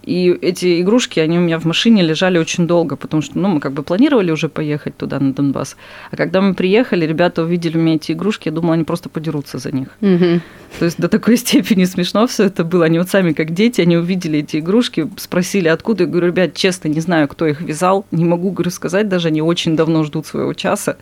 И 0.06 0.30
эти 0.42 0.82
игрушки, 0.82 1.20
они 1.20 1.38
у 1.40 1.42
меня 1.42 1.60
в 1.60 1.66
машине 1.66 2.04
лежали 2.04 2.38
очень 2.38 2.68
долго, 2.68 2.96
потому 2.96 3.24
что, 3.24 3.40
ну, 3.40 3.50
мы 3.50 3.60
как 3.60 3.74
бы 3.74 3.84
планировали 3.84 4.32
уже 4.32 4.50
поехать 4.50 4.96
туда, 4.96 5.20
на 5.20 5.34
Донбасс. 5.34 5.76
А 6.12 6.16
когда 6.16 6.42
мы 6.42 6.54
приехали, 6.54 7.06
ребята 7.06 7.42
увидели 7.42 7.78
у 7.78 7.82
меня 7.82 7.96
эти 7.96 8.12
игрушки, 8.12 8.48
я 8.48 8.54
думала, 8.54 8.76
они 8.76 8.84
просто 8.84 9.10
подерутся 9.10 9.58
за 9.58 9.72
них. 9.72 9.88
Мгм. 10.02 10.42
То 10.80 10.86
есть 10.86 11.00
до 11.00 11.08
такой 11.08 11.38
степени 11.46 11.86
смешно 11.86 12.28
все 12.28 12.46
это 12.46 12.64
было. 12.64 12.86
Они 12.86 13.00
вот 13.00 13.10
сами 13.10 13.34
как 13.34 13.52
дети, 13.52 13.82
они 13.82 13.98
увидели 13.98 14.40
эти 14.40 14.58
игрушки, 14.58 15.10
спросили, 15.18 15.68
откуда. 15.68 16.04
Я 16.04 16.10
говорю, 16.10 16.28
ребят, 16.28 16.54
честно, 16.54 16.88
не 16.88 17.00
знаю, 17.00 17.28
кто 17.28 17.48
их 17.48 17.62
вязал. 17.62 18.06
Не 18.12 18.26
могу, 18.26 18.52
говорю, 18.52 18.72
сказать 18.72 19.10
даже. 19.10 19.30
Они 19.30 19.42
очень 19.42 19.76
давно 19.76 20.04
ждут 20.04 20.28
своего 20.28 20.54
часа. 20.54 20.98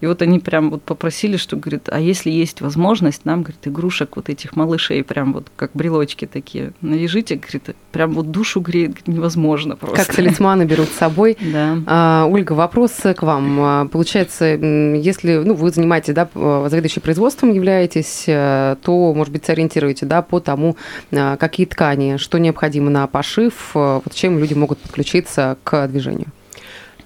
И 0.00 0.06
вот 0.06 0.22
они 0.22 0.40
прям 0.40 0.70
вот 0.70 0.82
попросили, 0.82 1.36
что, 1.36 1.56
говорит, 1.56 1.88
а 1.90 2.00
если 2.00 2.30
есть 2.30 2.60
возможность, 2.60 3.24
нам, 3.24 3.42
говорит, 3.42 3.66
игрушек 3.66 4.16
вот 4.16 4.28
этих 4.28 4.56
малышей, 4.56 5.04
прям 5.04 5.32
вот 5.32 5.48
как 5.56 5.70
брелочки 5.74 6.26
такие, 6.26 6.72
навяжите, 6.80 7.36
говорит, 7.36 7.76
прям 7.92 8.12
вот 8.12 8.30
душу 8.48 8.60
греет, 8.60 9.06
невозможно 9.06 9.76
просто. 9.76 9.96
Как 10.06 10.14
талисманы 10.14 10.64
берут 10.64 10.88
с 10.88 10.96
собой. 10.96 11.36
Да. 11.48 11.78
А, 11.86 12.26
Ольга, 12.30 12.52
вопрос 12.52 12.92
к 12.92 13.22
вам. 13.22 13.60
А, 13.60 13.86
Получается, 13.86 14.44
если 14.44 15.36
ну, 15.36 15.54
вы 15.54 15.70
занимаетесь, 15.70 16.14
да, 16.14 16.28
заведующей 16.68 17.00
производством 17.00 17.52
являетесь, 17.52 18.24
э, 18.26 18.76
то, 18.82 19.14
может 19.14 19.32
быть, 19.32 19.46
сориентируете 19.46 20.04
да, 20.04 20.20
по 20.20 20.40
тому, 20.40 20.76
а, 21.10 21.36
какие 21.36 21.66
ткани, 21.66 22.18
что 22.18 22.38
необходимо 22.38 22.90
на 22.90 23.06
пошив, 23.06 23.70
э, 23.74 24.00
вот 24.04 24.12
чем 24.14 24.38
люди 24.38 24.54
могут 24.54 24.78
подключиться 24.78 25.56
к 25.64 25.86
движению. 25.88 26.26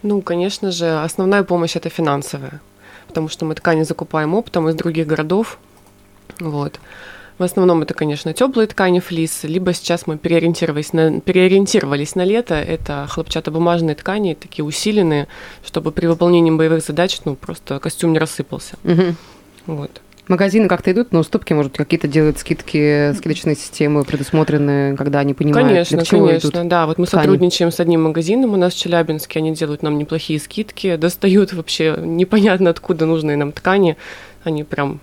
Ну, 0.02 0.22
конечно 0.22 0.72
же, 0.72 1.02
основная 1.04 1.44
помощь 1.44 1.76
это 1.76 1.88
финансовая, 1.88 2.60
потому 3.06 3.28
что 3.28 3.44
мы 3.44 3.54
ткани 3.54 3.84
закупаем 3.84 4.34
оптом 4.34 4.68
из 4.68 4.74
других 4.74 5.06
городов. 5.06 5.58
Вот. 6.40 6.80
В 7.38 7.42
основном 7.42 7.82
это, 7.82 7.94
конечно, 7.94 8.32
теплые 8.32 8.66
ткани 8.66 9.00
флис, 9.00 9.44
либо 9.44 9.72
сейчас 9.72 10.06
мы 10.06 10.18
переориентировались 10.18 10.92
на, 10.92 11.20
переориентировались 11.20 12.14
на 12.14 12.24
лето. 12.24 12.54
Это 12.54 13.06
хлопчатобумажные 13.08 13.94
ткани, 13.94 14.34
такие 14.34 14.64
усиленные, 14.64 15.28
чтобы 15.64 15.92
при 15.92 16.06
выполнении 16.06 16.50
боевых 16.50 16.84
задач, 16.84 17.18
ну, 17.24 17.34
просто 17.34 17.78
костюм 17.78 18.12
не 18.12 18.18
рассыпался. 18.18 18.76
Мгм. 18.84 19.16
Вот. 19.66 20.00
Магазины 20.28 20.68
как-то 20.68 20.92
идут 20.92 21.12
на 21.12 21.18
уступки, 21.18 21.52
может, 21.52 21.76
какие-то 21.76 22.06
делают 22.06 22.38
скидки, 22.38 23.12
скидочные 23.12 23.56
системы 23.56 24.04
предусмотрены, 24.04 24.96
когда 24.96 25.18
они 25.18 25.34
понимают, 25.34 25.68
Конечно, 25.68 25.96
для 25.96 26.06
чего 26.06 26.26
конечно, 26.26 26.48
идут. 26.48 26.68
да. 26.68 26.86
Вот 26.86 26.98
мы 26.98 27.06
ткани. 27.06 27.22
сотрудничаем 27.22 27.72
с 27.72 27.80
одним 27.80 28.04
магазином 28.04 28.52
у 28.52 28.56
нас 28.56 28.72
в 28.72 28.78
Челябинске, 28.78 29.40
они 29.40 29.52
делают 29.52 29.82
нам 29.82 29.98
неплохие 29.98 30.38
скидки, 30.38 30.94
достают 30.98 31.52
вообще 31.52 31.96
непонятно 31.98 32.70
откуда 32.70 33.04
нужные 33.04 33.36
нам 33.36 33.50
ткани, 33.50 33.96
они 34.44 34.62
прям 34.62 35.00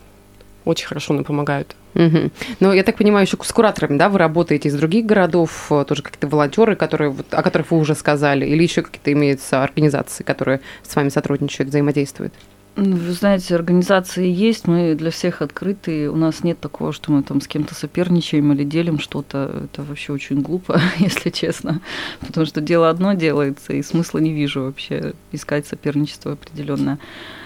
очень 0.64 0.88
хорошо 0.88 1.14
нам 1.14 1.26
помогают. 1.26 1.76
Мгм. 1.94 2.32
Ну, 2.60 2.74
я 2.74 2.84
так 2.84 2.98
понимаю, 2.98 3.26
еще 3.26 3.38
с 3.42 3.52
кураторами, 3.52 3.98
да, 3.98 4.10
вы 4.10 4.20
работаете 4.20 4.70
из 4.70 4.76
других 4.76 5.06
городов, 5.06 5.68
э, 5.72 5.86
тоже 5.88 6.04
какие-то 6.04 6.28
волонтеры, 6.28 6.76
которые, 6.76 7.10
вот, 7.10 7.26
о 7.32 7.42
которых 7.42 7.72
вы 7.72 7.78
уже 7.78 7.96
сказали, 7.96 8.46
или 8.46 8.64
еще 8.64 8.82
какие-то 8.82 9.12
имеются 9.12 9.64
организации, 9.64 10.24
которые 10.24 10.62
с 10.84 10.96
вами 10.96 11.10
сотрудничают, 11.10 11.70
взаимодействуют? 11.70 12.34
Ну, 12.76 12.96
Вы 12.96 13.12
знаете, 13.12 13.56
организации 13.56 14.28
есть, 14.28 14.68
мы 14.68 14.96
для 14.96 15.12
всех 15.12 15.42
открыты. 15.42 16.10
У 16.10 16.16
нас 16.16 16.44
нет 16.44 16.60
такого, 16.60 16.94
что 16.94 17.12
мы 17.12 17.24
там 17.24 17.42
с 17.42 17.48
кем-то 17.48 17.76
соперничаем 17.76 18.54
или 18.54 18.64
делим 18.64 19.00
что-то. 19.00 19.64
Это 19.66 19.84
вообще 19.84 20.14
очень 20.14 20.42
глупо, 20.42 20.80
если 21.00 21.30
честно. 21.30 21.82
Потому 22.22 22.46
что 22.46 22.62
дело 22.62 22.90
одно 22.90 23.14
делается, 23.14 23.74
и 23.74 23.82
смысла 23.82 24.20
не 24.20 24.32
вижу 24.32 24.64
вообще 24.64 25.14
искать 25.34 25.68
соперничество 25.68 26.34
определенное. 26.34 27.00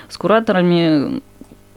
С 0.08 0.18
кураторами, 0.18 1.24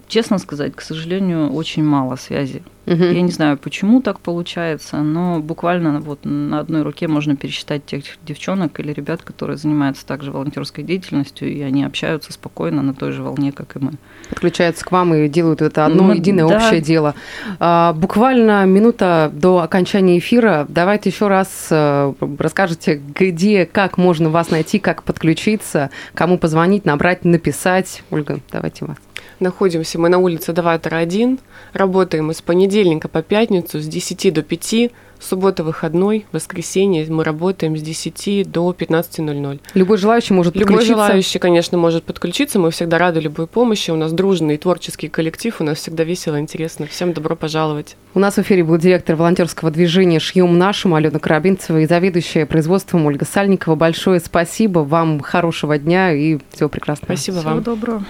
честно 0.09 0.39
сказать, 0.39 0.75
к 0.75 0.81
сожалению, 0.81 1.53
очень 1.53 1.85
мало 1.85 2.17
связи. 2.17 2.63
Мгм. 2.87 3.13
Я 3.13 3.21
не 3.23 3.33
знаю, 3.33 3.59
почему 3.59 4.01
так 4.01 4.21
получается, 4.21 4.99
но 4.99 5.41
буквально 5.41 6.01
вот 6.01 6.21
на 6.25 6.61
одной 6.61 6.83
руке 6.83 7.09
можно 7.09 7.35
пересчитать 7.37 7.85
тех 7.85 8.05
девчонок 8.25 8.79
или 8.81 8.93
ребят, 8.93 9.23
которые 9.23 9.57
занимаются 9.57 10.07
также 10.07 10.31
волонтерской 10.31 10.85
деятельностью, 10.85 11.53
и 11.53 11.61
они 11.63 11.83
общаются 11.85 12.33
спокойно 12.33 12.83
на 12.83 12.95
той 12.95 13.11
же 13.13 13.23
волне, 13.23 13.51
как 13.53 13.77
и 13.77 13.81
мы. 13.81 13.93
подключаются 14.31 14.85
к 14.85 14.93
вам 14.93 15.15
и 15.15 15.29
делают 15.29 15.63
это 15.63 15.85
одно 15.87 16.05
Ну, 16.05 16.13
единое 16.15 16.47
да. 16.49 16.57
общее 16.57 16.81
дело. 16.81 17.15
А, 17.59 17.93
буквально 17.93 18.65
минута 18.67 19.31
до 19.35 19.61
окончания 19.61 20.19
эфира. 20.19 20.67
Давайте 20.69 21.11
еще 21.11 21.29
раз 21.29 21.69
э, 21.71 22.13
расскажете, 22.39 23.01
где, 23.15 23.67
как 23.67 23.99
можно 23.99 24.31
вас 24.31 24.51
найти, 24.51 24.79
как 24.79 25.03
подключиться, 25.03 25.91
кому 26.15 26.39
позвонить, 26.39 26.85
набрать, 26.85 27.25
написать. 27.25 28.03
Ольга, 28.11 28.39
давайте 28.53 28.85
вас. 28.85 28.97
Находимся 29.39 29.99
мы 29.99 30.09
на 30.09 30.17
улице 30.19 30.53
Даватора 30.55 30.97
1, 30.97 31.39
работаем 31.75 32.27
мы 32.29 32.35
с 32.35 32.41
понедельника 32.77 33.09
по 33.09 33.23
пятницу 33.23 33.81
с 33.81 33.87
10 33.87 34.35
до 34.35 34.43
5, 34.43 34.91
суббота 35.19 35.65
выходной, 35.65 36.27
воскресенье 36.33 37.07
мы 37.09 37.25
работаем 37.25 37.75
с 37.75 37.81
10 37.81 38.51
до 38.51 38.71
15.00. 38.79 39.61
Любой 39.73 39.97
желающий 39.97 40.35
может 40.35 40.55
Любой 40.55 40.67
подключиться. 40.75 40.95
желающий, 40.95 41.39
конечно, 41.39 41.79
может 41.79 42.05
подключиться. 42.05 42.59
Мы 42.59 42.71
всегда 42.71 42.99
рады 42.99 43.21
любой 43.21 43.47
помощи. 43.47 43.91
У 43.91 43.97
нас 43.97 44.13
дружный 44.13 44.57
и 44.57 44.59
творческий 44.59 45.09
коллектив. 45.09 45.59
У 45.61 45.65
нас 45.65 45.79
всегда 45.79 46.05
весело, 46.05 46.39
интересно. 46.39 46.87
Всем 46.87 47.15
добро 47.15 47.35
пожаловать. 47.35 47.97
У 48.13 48.19
нас 48.19 48.35
в 48.35 48.41
эфире 48.41 48.63
был 48.63 48.77
директор 48.77 49.17
волонтерского 49.17 49.71
движения 49.71 50.21
«Шьем 50.21 50.59
нашим» 50.59 50.93
Алена 50.95 51.19
Карабинцева 51.19 51.79
и 51.79 51.87
заведующая 51.87 52.45
производством 52.45 53.07
Ольга 53.07 53.25
Сальникова. 53.25 53.75
Большое 53.75 54.21
спасибо 54.21 54.81
вам, 54.81 55.21
хорошего 55.21 55.79
дня 55.79 56.13
и 56.13 56.39
всего 56.53 56.69
прекрасного. 56.69 57.07
Спасибо 57.15 57.39
Всего 57.39 57.51
вам. 57.53 57.63
доброго. 57.63 58.05